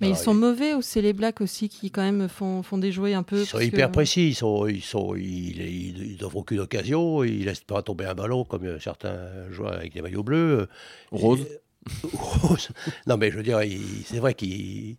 Mais 0.00 0.06
alors, 0.08 0.18
ils 0.18 0.24
sont 0.24 0.34
mauvais 0.34 0.74
ou 0.74 0.82
c'est 0.82 1.02
les 1.02 1.12
Blacks 1.12 1.40
aussi 1.40 1.68
qui 1.68 1.90
quand 1.90 2.02
même 2.02 2.28
font, 2.28 2.62
font 2.62 2.78
déjouer 2.78 3.14
un 3.14 3.22
peu 3.22 3.40
Ils 3.42 3.46
sont 3.46 3.60
hyper 3.60 3.88
que- 3.88 3.92
précis, 3.92 4.28
ils 4.28 4.34
sont, 4.34 4.66
ils 4.66 4.82
sont, 4.82 5.14
ils, 5.14 5.60
ils, 5.60 6.24
aucune 6.24 6.60
occasion, 6.60 7.22
ils 7.22 7.44
laissent 7.44 7.60
pas 7.60 7.82
tomber 7.82 8.06
un 8.06 8.14
ballon 8.14 8.44
comme 8.44 8.64
euh, 8.64 8.80
certains 8.80 9.50
joueurs 9.50 9.74
avec 9.74 9.92
des 9.92 10.02
maillots 10.02 10.22
bleus. 10.24 10.68
Rose. 11.10 11.40
Et- 11.42 11.60
Rose. 12.12 12.68
Non, 13.06 13.16
mais 13.16 13.30
je 13.30 13.36
veux 13.36 13.42
dire, 13.42 13.60
c'est 14.06 14.18
vrai 14.18 14.34
qu'ils 14.34 14.96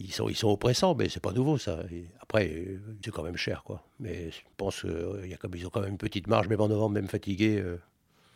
ils 0.00 0.12
sont, 0.12 0.28
ils 0.28 0.36
sont 0.36 0.48
oppressants, 0.50 0.94
mais 0.94 1.08
c'est 1.08 1.18
pas 1.22 1.32
nouveau 1.32 1.58
ça. 1.58 1.80
Après, 2.20 2.66
c'est 3.04 3.10
quand 3.12 3.22
même 3.24 3.36
cher, 3.36 3.62
quoi. 3.64 3.84
Mais 4.00 4.30
je 4.30 4.38
pense 4.56 4.80
qu'ils 4.82 5.66
ont 5.66 5.70
quand 5.70 5.80
même 5.80 5.90
une 5.92 5.98
petite 5.98 6.26
marge, 6.28 6.48
même 6.48 6.60
en 6.60 6.68
novembre, 6.68 6.94
même 6.94 7.08
fatigués. 7.08 7.62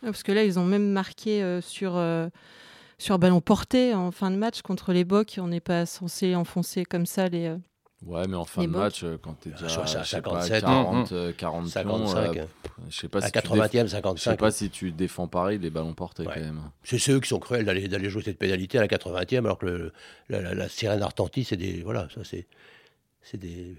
Ouais, 0.03 0.09
Parce 0.09 0.23
que 0.23 0.31
là, 0.31 0.43
ils 0.43 0.59
ont 0.59 0.65
même 0.65 0.89
marqué 0.91 1.41
euh, 1.41 1.61
sur, 1.61 1.95
euh, 1.95 2.27
sur 2.97 3.17
ballon 3.19 3.41
porté 3.41 3.93
en 3.93 4.11
fin 4.11 4.31
de 4.31 4.35
match 4.35 4.61
contre 4.61 4.93
les 4.93 5.03
Bocs. 5.05 5.35
On 5.41 5.47
n'est 5.47 5.59
pas 5.61 5.85
censé 5.85 6.35
enfoncer 6.35 6.85
comme 6.85 7.05
ça 7.05 7.27
les. 7.29 7.47
euh, 7.47 7.57
Ouais, 8.05 8.27
mais 8.27 8.35
en 8.35 8.43
fin 8.43 8.59
Les 8.61 8.67
de 8.67 8.73
Bocs. 8.73 8.81
match, 8.81 9.05
quand 9.21 9.33
t'es 9.39 9.51
déjà 9.51 9.69
sur- 9.69 9.87
je 9.87 9.97
à 9.97 10.03
sais 10.03 10.21
pas, 10.21 10.41
57, 10.41 10.61
40, 10.65 11.11
euh, 11.13 11.31
40 11.31 11.61
pions, 11.63 11.69
55, 11.71 12.37
euh, 12.37 12.45
je 12.89 12.97
sais 12.99 13.07
pas 13.07 13.19
à 13.19 13.21
si 13.21 13.31
tu 13.31 13.37
déf- 13.39 13.41
80e, 13.43 13.83
Je 13.85 13.87
sais 13.91 13.95
55. 13.95 14.39
pas 14.39 14.51
si 14.51 14.69
tu 14.69 14.91
défends 14.91 15.27
pareil 15.29 15.57
les 15.57 15.69
ballons 15.69 15.93
portés 15.93 16.23
Ouais. 16.27 16.33
quand 16.33 16.41
même. 16.41 16.61
C'est 16.83 16.99
ceux 16.99 17.21
qui 17.21 17.29
sont 17.29 17.39
cruels 17.39 17.63
d'aller, 17.63 17.87
d'aller 17.87 18.09
jouer 18.09 18.21
cette 18.23 18.37
pénalité 18.37 18.77
à 18.77 18.81
la 18.81 18.89
80e, 18.89 19.45
alors 19.45 19.57
que 19.57 19.67
le- 19.67 19.93
la, 20.27 20.41
la- 20.41 20.53
la 20.53 20.67
sirène 20.67 21.01
retentit, 21.01 21.45
c'est 21.45 21.55
des. 21.55 21.81
Voilà, 21.81 22.09
ça 22.13 22.25
c'est. 22.25 22.45
C'est 23.21 23.37
des. 23.37 23.77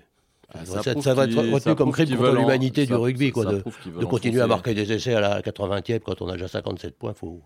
Ah, 0.57 0.65
ça, 0.65 0.83
ça 1.01 1.15
va 1.15 1.25
être 1.25 1.37
retenu 1.37 1.75
comme 1.75 1.91
crime 1.93 2.17
contre 2.17 2.35
l'humanité 2.37 2.87
du 2.87 2.95
rugby, 2.95 3.33
quoi, 3.33 3.45
de, 3.47 3.63
continuer 4.05 4.41
à 4.41 4.47
marquer 4.47 4.73
des 4.75 4.93
essais 4.93 5.15
à 5.15 5.21
la 5.21 5.41
80e 5.43 6.01
quand 6.01 6.23
on 6.23 6.29
a 6.29 6.33
déjà 6.33 6.49
57 6.49 6.97
points. 6.97 7.13
Faut, 7.15 7.43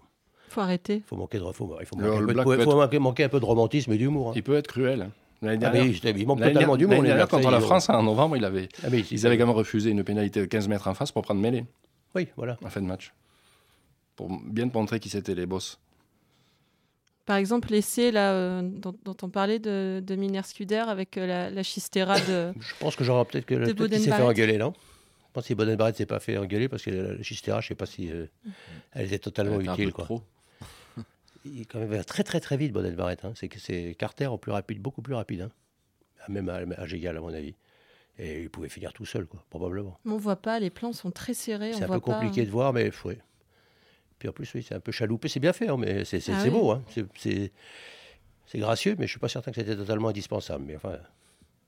Faut 0.51 0.61
arrêter. 0.61 1.03
faut 1.07 1.17
manquer 1.17 1.39
de, 1.39 1.45
faut, 1.53 1.77
il 1.81 1.87
faut 1.87 1.97
manquer, 1.97 2.09
un 2.09 2.19
peu, 2.21 2.27
de- 2.27 2.33
Black 2.35 2.45
faut 2.45 2.51
peut 2.55 2.61
être- 2.61 2.75
manquer, 2.77 2.99
manquer 2.99 3.25
un 3.25 3.29
peu 3.31 3.41
de 3.41 3.45
romantisme 3.45 3.93
et 3.93 3.97
d'humour. 3.99 4.29
hein. 4.31 4.33
Il 4.37 4.43
peut 4.43 4.57
être 4.57 4.67
cruel. 4.69 5.03
hein. 5.03 5.11
L'année 5.41 5.55
Ah, 5.65 5.71
dernière, 5.71 5.85
mais 5.85 5.91
il- 5.91 6.19
il 6.21 6.27
manque 6.27 6.41
l'année 6.41 6.53
totalement 6.55 6.77
d'humour. 6.77 6.95
l'année 6.97 7.07
dernière, 7.09 7.29
contre 7.29 7.51
la 7.51 7.59
ils 7.59 7.63
ont- 7.63 7.67
France, 7.67 7.89
en 7.91 8.03
novembre, 8.03 8.37
il 8.37 8.45
avait, 8.45 8.69
Ah, 8.83 8.89
mais 8.91 9.01
ils 9.11 9.27
avaient 9.27 9.39
quand 9.39 9.47
même 9.47 9.55
refusé 9.57 9.91
une 9.91 10.03
pénalité 10.05 10.41
de 10.41 10.47
15 10.47 10.67
mètres 10.69 10.89
en 10.89 10.95
face 10.95 11.13
pour 11.13 11.23
prendre 11.23 11.41
mêlée 11.41 11.65
Oui, 12.15 12.27
voilà. 12.37 12.57
en 12.65 12.69
fin 12.71 12.81
de 12.81 12.87
match. 12.87 13.13
Pour 14.17 14.29
bien 14.45 14.69
montrer 14.75 14.99
qui 15.01 15.09
c'était 15.09 15.35
les 15.37 15.47
boss. 15.47 15.79
Par 17.29 17.37
exemple, 17.37 17.69
l'essai 17.69 18.11
là, 18.11 18.33
euh, 18.33 18.63
dont, 18.63 18.95
dont 19.05 19.17
on 19.21 19.29
parlait 19.29 19.59
de, 19.59 20.03
de 20.03 20.15
Miner 20.17 20.41
Scuder 20.45 20.85
avec 20.89 21.19
euh, 21.19 21.27
la, 21.27 21.51
la 21.51 21.63
chistera 21.63 22.19
de. 22.21 22.55
Je 22.59 22.73
pense 22.81 22.97
que 22.97 23.05
j'aurais 23.05 23.23
peut-être 23.27 23.45
que 23.45 23.71
Boden 23.75 24.01
s'est 24.01 24.11
fait 24.11 24.23
engueuler, 24.23 24.57
non? 24.57 24.73
Je 24.75 25.33
pense 25.35 25.47
que 25.47 25.53
Boden 25.53 25.77
Barrett 25.77 25.95
s'est 25.95 26.07
pas 26.07 26.21
fait 26.21 26.39
engueuler 26.39 26.71
parce 26.71 26.83
que 26.83 26.89
la, 26.89 27.13
la 27.13 27.23
Chistera, 27.23 27.61
je 27.61 27.69
sais 27.69 27.75
pas 27.75 27.85
si 27.85 28.11
euh, 28.11 28.25
elle 28.93 29.05
était 29.05 29.19
totalement 29.19 29.57
un 29.57 29.59
peu 29.59 29.73
utile. 29.73 29.89
de 29.89 29.91
Quoi. 29.91 30.05
trop. 30.07 30.23
Il 31.45 31.61
est 31.61 31.65
quand 31.67 31.81
même 31.81 32.03
très 32.03 32.25
très 32.25 32.41
très 32.41 32.57
vite, 32.57 32.73
Boden 32.73 32.95
Barrett. 32.95 33.23
Hein. 33.27 33.33
C'est 33.35 33.49
que 33.49 33.59
c'est 33.59 33.95
Carter 33.99 34.29
au 34.29 34.39
plus 34.39 34.53
rapide, 34.53 34.81
beaucoup 34.81 35.03
plus 35.03 35.15
rapide. 35.15 35.43
Hein. 35.43 35.51
Même 36.31 36.49
à 36.49 36.55
à 36.55 36.81
âge 36.81 36.95
égal, 36.95 37.19
à 37.19 37.21
mon 37.21 37.35
avis. 37.35 37.55
Et 38.19 38.45
il 38.45 38.49
pouvait 38.49 38.71
finir 38.71 38.95
tout 38.95 39.05
seul, 39.05 39.27
quoi, 39.27 39.45
probablement. 39.51 40.01
On 40.07 40.17
voit 40.17 40.37
pas, 40.37 40.59
les 40.61 40.71
plans 40.71 40.95
sont 40.95 41.11
très 41.11 41.35
serrés. 41.35 41.75
C'est 41.75 41.85
un 41.85 41.89
peu 41.89 42.01
compliqué 42.01 42.41
pas... 42.41 42.47
de 42.47 42.51
voir, 42.51 42.73
mais 42.73 42.91
oui. 43.05 43.19
Puis 44.19 44.29
en 44.29 44.33
plus, 44.33 44.53
oui, 44.55 44.65
c'est 44.67 44.75
un 44.75 44.81
peu 44.81 44.93
chaloupé. 44.93 45.29
C'est 45.29 45.41
bien 45.41 45.53
fait, 45.53 45.69
hein, 45.69 45.77
mais 45.79 46.05
c'est 46.05 46.21
Ah 46.31 46.41
oui. 46.45 46.51
beau. 46.51 46.71
Hein. 46.73 46.83
C'est- 47.17 47.53
gracieux, 48.55 48.97
mais 48.99 49.07
je 49.07 49.11
suis 49.11 49.21
pas 49.21 49.29
certain 49.29 49.51
que 49.53 49.61
c'était 49.61 49.77
totalement 49.77 50.09
indispensable. 50.09 50.65
Mais 50.67 50.77
enfin, 50.77 50.97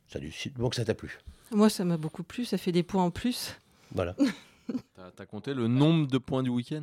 ça 0.08 0.18
a 0.18 0.20
dû, 0.20 0.32
bon 0.56 0.68
que 0.70 0.76
ça 0.76 0.84
t'a 0.84 0.94
plu. 0.94 1.18
Moi, 1.52 1.68
ça 1.70 1.84
m'a 1.84 1.96
beaucoup 1.96 2.22
plu. 2.22 2.44
Ça 2.44 2.58
fait 2.58 2.72
des 2.72 2.82
points 2.82 3.04
en 3.04 3.10
plus. 3.10 3.54
Voilà. 3.94 4.16
T'as 5.16 5.26
compté 5.26 5.52
le 5.54 5.66
nombre 5.68 6.06
de 6.06 6.18
points 6.18 6.42
du 6.42 6.50
week-end? 6.50 6.82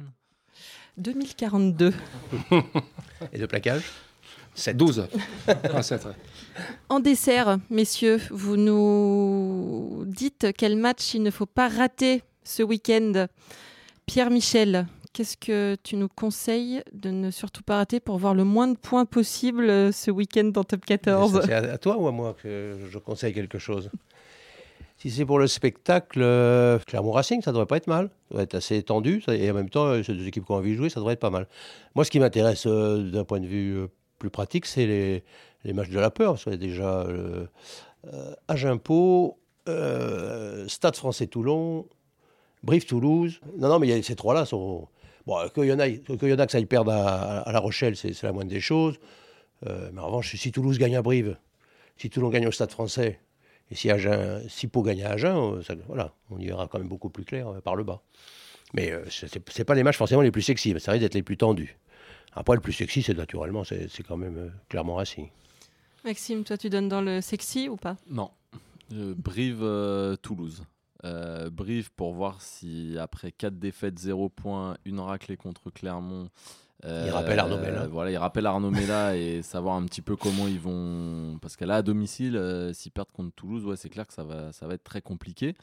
2042. 0.98 1.94
Et 3.34 3.40
de 3.40 3.46
plaquage? 3.46 3.84
7. 4.56 4.76
12. 4.78 5.08
Ah, 5.48 5.54
ouais. 5.82 5.98
En 6.90 7.00
dessert, 7.00 7.60
messieurs, 7.70 8.20
vous 8.32 8.58
nous 8.58 10.04
dites 10.08 10.48
quel 10.58 10.76
match 10.76 11.14
il 11.14 11.22
ne 11.24 11.32
faut 11.32 11.46
pas 11.46 11.68
rater 11.70 12.24
ce 12.44 12.64
week-end. 12.64 13.28
Pierre 14.08 14.30
Michel, 14.32 14.88
qu'est-ce 15.18 15.36
que 15.36 15.76
tu 15.82 15.96
nous 15.96 16.08
conseilles 16.10 16.84
de 16.94 17.10
ne 17.10 17.32
surtout 17.32 17.64
pas 17.64 17.78
rater 17.78 18.00
pour 18.00 18.20
voir 18.20 18.36
le 18.36 18.44
moins 18.44 18.68
de 18.68 18.78
points 18.78 19.06
possible 19.06 19.68
euh, 19.68 19.92
ce 19.92 20.12
week-end 20.12 20.44
dans 20.46 20.64
Top 20.64 20.86
14 20.86 21.42
C'est 21.44 21.54
à, 21.54 21.78
toi 21.80 21.98
ou 21.98 22.08
à 22.08 22.12
moi 22.12 22.36
que 22.42 22.78
je 22.88 23.00
conseille 23.00 23.34
quelque 23.34 23.58
chose 23.58 23.90
Si 25.00 25.10
c'est 25.10 25.26
pour 25.26 25.40
le 25.40 25.48
spectacle, 25.48 26.20
euh, 26.22 26.78
Clermont 26.86 27.12
Racing, 27.12 27.42
ça 27.42 27.52
devrait 27.52 27.66
pas 27.66 27.78
être 27.78 27.88
mal. 27.88 28.10
Ça 28.30 28.34
doit 28.36 28.44
être 28.44 28.54
assez 28.56 28.78
étendu. 28.78 29.22
ça- 29.22 29.36
et 29.36 29.50
en 29.50 29.54
même 29.56 29.70
temps, 29.72 29.86
euh, 29.86 30.04
c'est 30.04 30.14
deux 30.14 30.28
équipes 30.28 30.46
qui 30.46 30.52
ont 30.52 30.56
envie 30.56 30.72
de 30.74 30.78
jouer, 30.78 30.90
ça 30.90 31.00
devrait 31.00 31.14
être 31.14 31.20
pas 31.20 31.30
mal. 31.32 31.48
Moi, 31.96 32.06
ce 32.06 32.12
qui 32.12 32.20
m'intéresse 32.20 32.66
d'un 32.68 33.24
point 33.24 33.40
de 33.40 33.48
vue 33.48 33.88
plus 34.20 34.30
pratique, 34.30 34.66
c'est 34.68 34.86
les, 34.86 35.24
les 35.64 35.74
matchs 35.74 35.90
de 35.90 36.00
la 36.00 36.10
peur. 36.12 36.34
Parce 36.34 36.48
a 36.48 36.58
déjà 36.58 37.02
euh, 37.02 37.46
euh, 38.14 38.34
Agen-Pau, 38.48 39.38
euh, 39.68 40.68
Stade 40.68 40.96
français-Toulon, 40.96 41.88
Brive-Toulouse. 42.64 43.40
Non, 43.58 43.70
non, 43.70 43.80
mais 43.80 43.88
y 43.88 43.94
a- 43.94 44.02
ces 44.04 44.16
trois-là 44.16 44.46
sont. 44.46 44.88
Bon, 45.28 45.48
qu'il 45.54 45.66
y 45.66 45.74
en 45.74 45.80
a, 45.80 45.88
qu'il 45.90 46.30
y 46.30 46.34
en 46.34 46.40
a 46.40 46.46
que 46.46 46.52
ça 46.52 46.60
y 46.60 46.66
perde 46.66 46.90
à, 46.90 47.42
à 47.42 47.52
La 47.52 47.60
Rochelle, 47.60 47.96
c'est 47.98 48.24
la 48.24 48.32
moindre 48.32 48.50
des 48.50 48.62
choses. 48.62 48.98
Euh, 49.68 49.90
mais 49.94 50.00
en 50.02 50.06
revanche, 50.08 50.36
si 50.36 50.52
Toulouse 50.52 50.80
gagne 50.80 50.96
à 50.96 51.02
Brive, 51.02 51.38
si 51.98 52.10
Toulon 52.10 52.30
gagne 52.30 52.48
au 52.48 52.52
Stade 52.52 52.72
français, 52.72 53.20
et 53.70 53.76
si, 53.76 53.92
Agen, 53.92 54.42
si 54.48 54.68
Pau 54.68 54.82
gagne 54.84 55.04
à 55.04 55.10
Agen, 55.12 55.36
euh, 55.36 55.62
ça- 55.62 55.76
voilà, 55.88 56.14
on 56.32 56.40
y 56.40 56.46
verra 56.48 56.68
quand 56.68 56.80
même 56.80 56.88
beaucoup 56.88 57.10
plus 57.10 57.26
clair 57.26 57.50
euh, 57.50 57.60
par 57.60 57.76
le 57.76 57.84
bas. 57.84 58.02
Mais 58.74 58.92
euh, 58.92 59.04
ce 59.10 59.26
n'est 59.26 59.66
pas 59.66 59.76
les 59.76 59.84
matchs 59.84 59.98
forcément 59.98 60.22
les 60.22 60.32
plus 60.32 60.42
sexy, 60.44 60.74
mais 60.74 60.80
ça 60.80 60.92
risque 60.94 61.02
d'être 61.02 61.14
les 61.16 61.24
plus 61.24 61.38
tendus. 61.38 61.76
Après, 62.34 62.56
le 62.56 62.62
plus 62.62 62.72
sexy, 62.74 63.02
c'est 63.04 63.18
naturellement, 63.18 63.64
c'est 63.66 63.90
c'est 63.90 64.04
quand 64.04 64.16
même 64.18 64.38
euh, 64.38 64.50
Clermont 64.70 64.96
Racing. 64.96 65.30
Maxime, 66.06 66.44
toi, 66.46 66.58
tu 66.58 66.70
donnes 66.70 66.88
dans 66.88 67.02
le 67.02 67.20
sexy 67.20 67.68
ou 67.68 67.76
pas? 67.76 67.98
Non. 68.10 68.30
Euh, 68.94 69.14
Brive-Toulouse. 69.18 70.64
Euh, 71.04 71.50
Brive 71.50 71.92
pour 71.94 72.14
voir 72.14 72.42
si 72.42 72.98
après 73.00 73.32
4 73.32 73.60
défaites, 73.60 74.00
0 74.00 74.30
points, 74.30 74.78
une 74.86 75.00
raclée 75.00 75.38
contre 75.38 75.70
Clermont. 75.70 76.30
Il 76.84 77.10
rappelle 77.10 77.40
Arnaud 77.40 77.58
Mella. 77.58 77.88
Voilà, 77.88 78.12
il 78.12 78.18
rappelle 78.18 78.46
Arnaud 78.46 78.70
Mella 78.70 79.18
et 79.18 79.42
savoir 79.42 79.76
un 79.76 79.86
petit 79.86 80.02
peu 80.02 80.16
comment 80.16 80.48
ils 80.48 80.60
vont. 80.60 81.38
Parce 81.42 81.56
qu'elle 81.56 81.70
là, 81.70 81.78
à 81.78 81.82
domicile, 81.82 82.38
euh, 82.38 82.72
s'ils 82.72 82.92
perdent 82.92 83.12
contre 83.12 83.34
Toulouse, 83.36 83.66
ouais, 83.66 83.76
c'est 83.76 83.90
clair 83.90 84.06
que 84.08 84.14
ça 84.14 84.24
va, 84.24 84.52
ça 84.52 84.68
va 84.68 84.76
être 84.76 84.84
très 84.84 85.02
compliqué. 85.02 85.56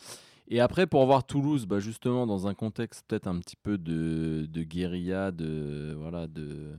Et 0.49 0.61
après, 0.61 0.87
pour 0.87 1.07
voir 1.07 1.25
Toulouse, 1.25 1.66
bah, 1.66 1.79
justement, 1.81 2.27
dans 2.27 2.47
un 2.47 2.55
contexte 2.55 3.05
peut-être 3.07 3.27
un 3.27 3.38
petit 3.38 3.57
peu 3.57 3.79
de, 3.79 4.47
de 4.49 4.62
guérilla, 4.62 5.31
de, 5.31 5.97
voilà, 5.99 6.27
de, 6.27 6.79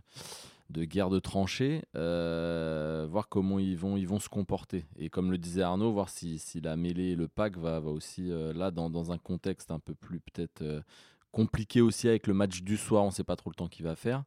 de 0.70 0.84
guerre 0.84 1.10
de 1.10 1.20
tranchées, 1.20 1.84
euh, 1.96 3.08
voir 3.10 3.30
comment 3.30 3.60
ils 3.60 3.78
vont, 3.78 3.98
ils 3.98 4.08
vont 4.08 4.20
se 4.20 4.30
comporter. 4.30 4.86
Et 4.98 5.10
comme 5.10 5.32
le 5.32 5.38
disait 5.38 5.62
Arnaud, 5.62 5.92
voir 5.92 6.10
si, 6.10 6.40
si 6.40 6.60
la 6.62 6.76
mêlée 6.76 7.12
et 7.12 7.16
le 7.16 7.28
pack 7.28 7.58
va, 7.58 7.80
va 7.80 7.92
aussi, 7.92 8.32
euh, 8.32 8.54
là, 8.54 8.72
dans, 8.72 8.90
dans 8.90 9.12
un 9.12 9.18
contexte 9.18 9.72
un 9.72 9.80
peu 9.80 9.94
plus 9.94 10.20
peut-être 10.20 10.62
euh, 10.62 10.82
compliqué 11.32 11.82
aussi 11.82 12.08
avec 12.08 12.28
le 12.28 12.34
match 12.34 12.62
du 12.64 12.78
soir, 12.78 13.04
on 13.04 13.08
ne 13.08 13.12
sait 13.12 13.24
pas 13.24 13.36
trop 13.36 13.50
le 13.50 13.56
temps 13.56 13.68
qu'il 13.68 13.86
va 13.86 13.96
faire. 13.96 14.24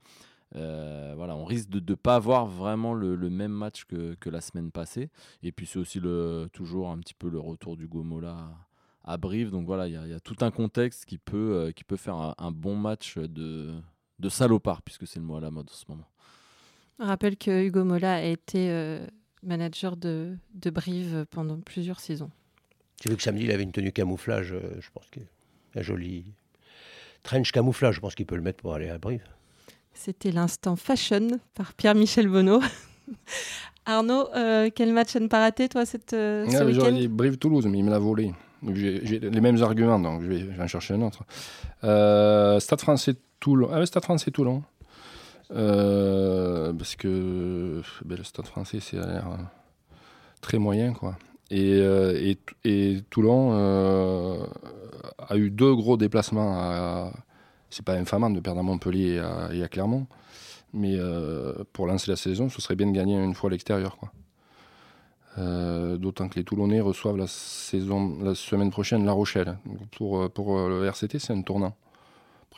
Voilà, 0.55 1.37
on 1.37 1.45
risque 1.45 1.69
de 1.69 1.81
ne 1.81 1.95
pas 1.95 2.17
avoir 2.17 2.47
vraiment 2.47 2.95
le, 2.95 3.17
même 3.29 3.53
match 3.53 3.85
que, 3.85 4.15
que 4.15 4.31
la 4.31 4.41
semaine 4.41 4.71
passée. 4.71 5.11
Et 5.43 5.53
puis 5.53 5.67
c'est 5.67 5.79
aussi 5.79 6.01
le, 6.01 6.49
toujours 6.53 6.91
un 6.91 6.99
petit 6.99 7.15
peu 7.15 7.29
le 7.29 7.39
retour 7.39 7.77
du 7.77 7.87
Gomola 7.87 8.31
à 8.31 8.69
à 9.05 9.17
Brive. 9.17 9.51
Donc 9.51 9.67
voilà, 9.67 9.89
il 9.89 9.95
y, 9.95 10.13
a 10.13 10.21
tout 10.21 10.37
un 10.41 10.51
contexte 10.51 11.07
qui 11.07 11.17
peut, 11.17 11.73
qui 11.75 11.83
peut 11.83 11.97
faire 11.97 12.35
un, 12.37 12.53
bon 12.53 12.77
match 12.77 13.17
de, 13.17 13.81
de 14.19 14.29
salopard, 14.29 14.83
puisque 14.83 15.07
c'est 15.07 15.19
le 15.19 15.25
mot 15.25 15.37
à 15.37 15.41
la 15.41 15.51
mode 15.51 15.69
en 15.71 15.75
ce 15.75 15.85
moment. 15.89 16.09
Je 16.99 17.05
rappelle 17.05 17.37
que 17.37 17.67
Hugo 17.67 17.85
Mola 17.85 18.15
a 18.15 18.23
été 18.23 18.99
manager 19.43 19.97
de, 19.97 20.37
de 20.55 20.71
Brive 20.71 21.27
pendant 21.31 21.61
plusieurs 21.61 22.01
saisons. 22.01 22.31
J'ai 23.03 23.11
vu 23.11 23.17
que 23.17 23.23
samedi, 23.23 23.45
il 23.45 23.53
avait 23.53 23.63
une 23.63 23.71
tenue 23.71 23.93
camouflage, 23.93 24.55
je 24.81 24.89
pense 24.93 25.07
que 25.11 25.21
un 25.77 25.83
joli 25.83 26.35
trench 27.23 27.53
camouflage, 27.53 27.97
je 27.97 28.01
pense 28.01 28.15
qu'il 28.15 28.27
peut 28.27 28.37
le 28.37 28.43
mettre 28.43 28.63
pour 28.63 28.75
aller 28.75 28.89
à 28.89 28.99
Brive. 28.99 29.25
C'était 29.95 30.31
l'instant 30.31 30.77
fashion 30.77 31.41
par 31.55 31.75
Pierre-Michel 31.75 32.29
Bonneau. 32.29 32.61
Arnaud, 33.87 34.29
euh, 34.35 34.71
quel 34.75 34.93
match 34.93 35.17
à 35.17 35.21
ne 35.21 35.29
pas 35.29 35.41
rater, 35.41 35.69
toi, 35.69 35.87
cette, 35.87 36.13
euh, 36.13 36.47
ce 36.49 36.63
week-end 36.63 36.93
dit 36.93 37.09
Brive-Toulouse, 37.09 37.67
mais 37.67 37.79
il 37.79 37.85
me 37.85 37.91
l'a 37.91 37.99
volé. 37.99 38.33
J'ai 38.75 39.19
les 39.19 39.41
mêmes 39.41 39.63
arguments, 39.63 39.99
donc 39.99 40.23
je 40.23 40.29
vais, 40.29 40.61
en 40.61 40.67
chercher 40.67 40.95
un 40.95 41.03
autre. 41.03 41.25
Euh, 41.85 42.61
Stade 42.61 42.81
français 42.81 43.15
Toulon. 43.41 43.69
Ah, 43.73 43.85
Stade 43.87 44.05
français 44.05 44.31
Toulon. 44.31 44.63
parce 45.49 46.97
que 46.97 47.83
ben, 48.05 48.19
le 48.19 48.25
Stade 48.25 48.47
français, 48.47 48.81
c'est 48.81 48.99
très 50.41 50.59
moyen, 50.59 50.93
quoi. 50.93 51.17
Et, 51.51 51.81
et 52.65 52.99
Toulon 53.11 53.53
a 55.19 55.37
eu 55.37 55.51
deux 55.51 55.75
gros 55.75 55.97
déplacements 55.97 56.59
à, 56.59 57.13
c'est 57.71 57.85
pas 57.85 57.95
infamant 57.95 58.31
de 58.31 58.41
perdre 58.41 58.61
à 58.61 58.63
Montpellier 58.63 59.21
et 59.53 59.63
à, 59.63 59.69
Clermont, 59.69 60.07
mais 60.73 60.95
euh, 60.97 61.65
pour 61.73 61.87
lancer 61.87 62.11
la 62.11 62.17
saison, 62.17 62.49
ce 62.49 62.61
serait 62.61 62.77
bien 62.77 62.87
de 62.87 62.93
gagner 62.93 63.17
une 63.23 63.35
fois 63.35 63.51
à 63.51 63.53
l'extérieur. 63.53 63.97
Quoi. 63.97 64.13
Euh, 65.39 65.97
d'autant 65.97 66.29
que 66.29 66.37
les 66.37 66.45
Toulonnais 66.45 66.81
reçoivent 66.81 67.17
la, 67.17 67.27
la 67.27 68.35
semaine 68.35 68.71
prochaine 68.71 69.05
La 69.05 69.13
Rochelle. 69.13 69.59
pour, 69.97 70.31
pour 70.31 70.69
le 70.69 70.87
RCT, 70.87 71.19
c'est 71.19 71.33
un 71.33 71.43
tournant. 71.43 71.77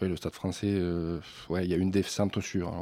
Après, 0.00 0.08
le 0.08 0.16
stade 0.16 0.32
français, 0.32 0.70
euh, 0.70 1.18
ouais, 1.50 1.66
il 1.66 1.70
y 1.70 1.74
a 1.74 1.76
une 1.76 1.90
descente 1.90 2.40
sûre. 2.40 2.72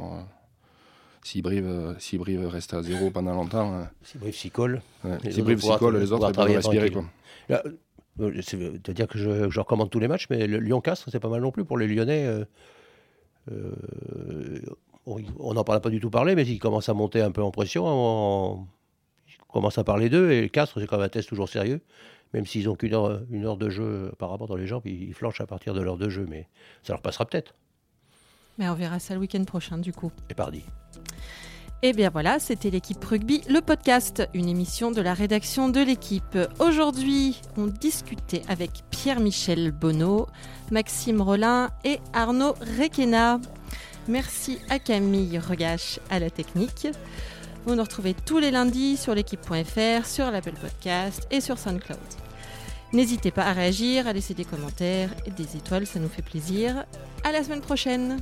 si 1.21 1.41
Brive, 1.41 1.95
si 1.99 2.17
Brive 2.17 2.47
reste 2.47 2.73
à 2.73 2.81
zéro 2.81 3.09
pendant 3.09 3.33
longtemps. 3.33 3.85
si 4.03 4.17
Brive 4.17 4.35
s'y 4.35 4.49
colle. 4.49 4.81
si 5.29 5.41
Brive 5.41 5.59
s'y 5.59 5.77
colle, 5.77 5.97
les 5.97 6.13
autres 6.13 6.31
peuvent 6.31 6.47
respirer. 6.47 6.91
Quoi. 6.91 7.03
Euh, 8.21 8.41
c'est-à-dire 8.41 9.07
que 9.07 9.17
je, 9.17 9.49
je, 9.49 9.59
recommande 9.59 9.89
tous 9.89 9.99
les 9.99 10.07
matchs, 10.07 10.27
mais 10.29 10.47
le 10.47 10.59
Lyon-Castres, 10.59 11.09
c'est 11.11 11.19
pas 11.19 11.29
mal 11.29 11.41
non 11.41 11.51
plus 11.51 11.65
pour 11.65 11.77
les 11.77 11.87
Lyonnais. 11.87 12.25
Euh, 12.25 12.45
euh, 13.51 14.59
on 15.05 15.53
n'en 15.53 15.63
parle 15.63 15.81
pas 15.81 15.89
du 15.89 15.99
tout 15.99 16.09
parlé, 16.09 16.35
mais 16.35 16.45
ils 16.45 16.59
commencent 16.59 16.89
à 16.89 16.93
monter 16.93 17.21
un 17.21 17.31
peu 17.31 17.41
en 17.41 17.51
pression. 17.51 17.83
On, 17.85 18.65
commence 19.51 19.77
à 19.79 19.83
parler 19.83 20.09
d'eux, 20.09 20.31
et 20.31 20.47
Castres, 20.49 20.79
c'est 20.79 20.85
quand 20.85 20.97
même 20.97 21.07
un 21.07 21.09
test 21.09 21.27
toujours 21.27 21.49
sérieux. 21.49 21.81
Même 22.33 22.45
s'ils 22.45 22.65
n'ont 22.65 22.75
qu'une 22.75 22.93
heure, 22.93 23.21
une 23.31 23.45
heure 23.45 23.57
de 23.57 23.69
jeu 23.69 24.09
apparemment 24.13 24.45
dans 24.45 24.55
les 24.55 24.67
jambes, 24.67 24.85
ils, 24.85 25.13
flanchent 25.13 25.41
à 25.41 25.47
partir 25.47 25.73
de 25.73 25.81
l'heure 25.81 25.97
de 25.97 26.09
jeu, 26.09 26.25
mais 26.29 26.47
ça 26.83 26.93
leur 26.93 27.01
passera 27.01 27.25
peut-être. 27.25 27.55
Mais 28.57 28.69
on 28.69 28.75
verra 28.75 28.99
ça 28.99 29.13
le 29.13 29.21
week-end 29.21 29.43
prochain, 29.45 29.77
du 29.77 29.93
coup. 29.93 30.11
Et 30.29 30.33
pardi. 30.33 30.63
Et 31.81 31.89
eh 31.89 31.93
bien 31.93 32.09
voilà, 32.09 32.39
c'était 32.39 32.69
l'équipe 32.69 33.01
rugby, 33.01 33.41
le 33.49 33.61
podcast, 33.61 34.27
une 34.33 34.49
émission 34.49 34.91
de 34.91 35.01
la 35.01 35.13
rédaction 35.13 35.69
de 35.69 35.79
l'équipe. 35.79 36.37
Aujourd'hui, 36.59 37.39
on 37.55 37.67
discutait 37.67 38.41
avec 38.49 38.71
Pierre-Michel 38.89 39.71
Bonneau, 39.71 40.27
Maxime 40.71 41.21
Rollin 41.21 41.69
et 41.85 41.99
Arnaud 42.11 42.53
Requena. 42.77 43.39
Merci 44.09 44.59
à 44.69 44.77
Camille 44.77 45.39
Regache 45.39 46.01
à 46.09 46.19
la 46.19 46.29
technique. 46.29 46.89
Vous 47.65 47.75
nous 47.75 47.83
retrouvez 47.83 48.13
tous 48.13 48.39
les 48.39 48.51
lundis 48.51 48.97
sur 48.97 49.13
l'équipe.fr, 49.13 50.05
sur 50.05 50.31
l'Apple 50.31 50.53
Podcast 50.59 51.27
et 51.29 51.41
sur 51.41 51.57
SoundCloud. 51.57 51.99
N'hésitez 52.93 53.31
pas 53.31 53.43
à 53.43 53.53
réagir, 53.53 54.07
à 54.07 54.13
laisser 54.13 54.33
des 54.33 54.45
commentaires 54.45 55.11
et 55.25 55.31
des 55.31 55.57
étoiles, 55.57 55.85
ça 55.85 55.99
nous 55.99 56.09
fait 56.09 56.23
plaisir. 56.23 56.85
À 57.23 57.31
la 57.31 57.43
semaine 57.43 57.61
prochaine! 57.61 58.17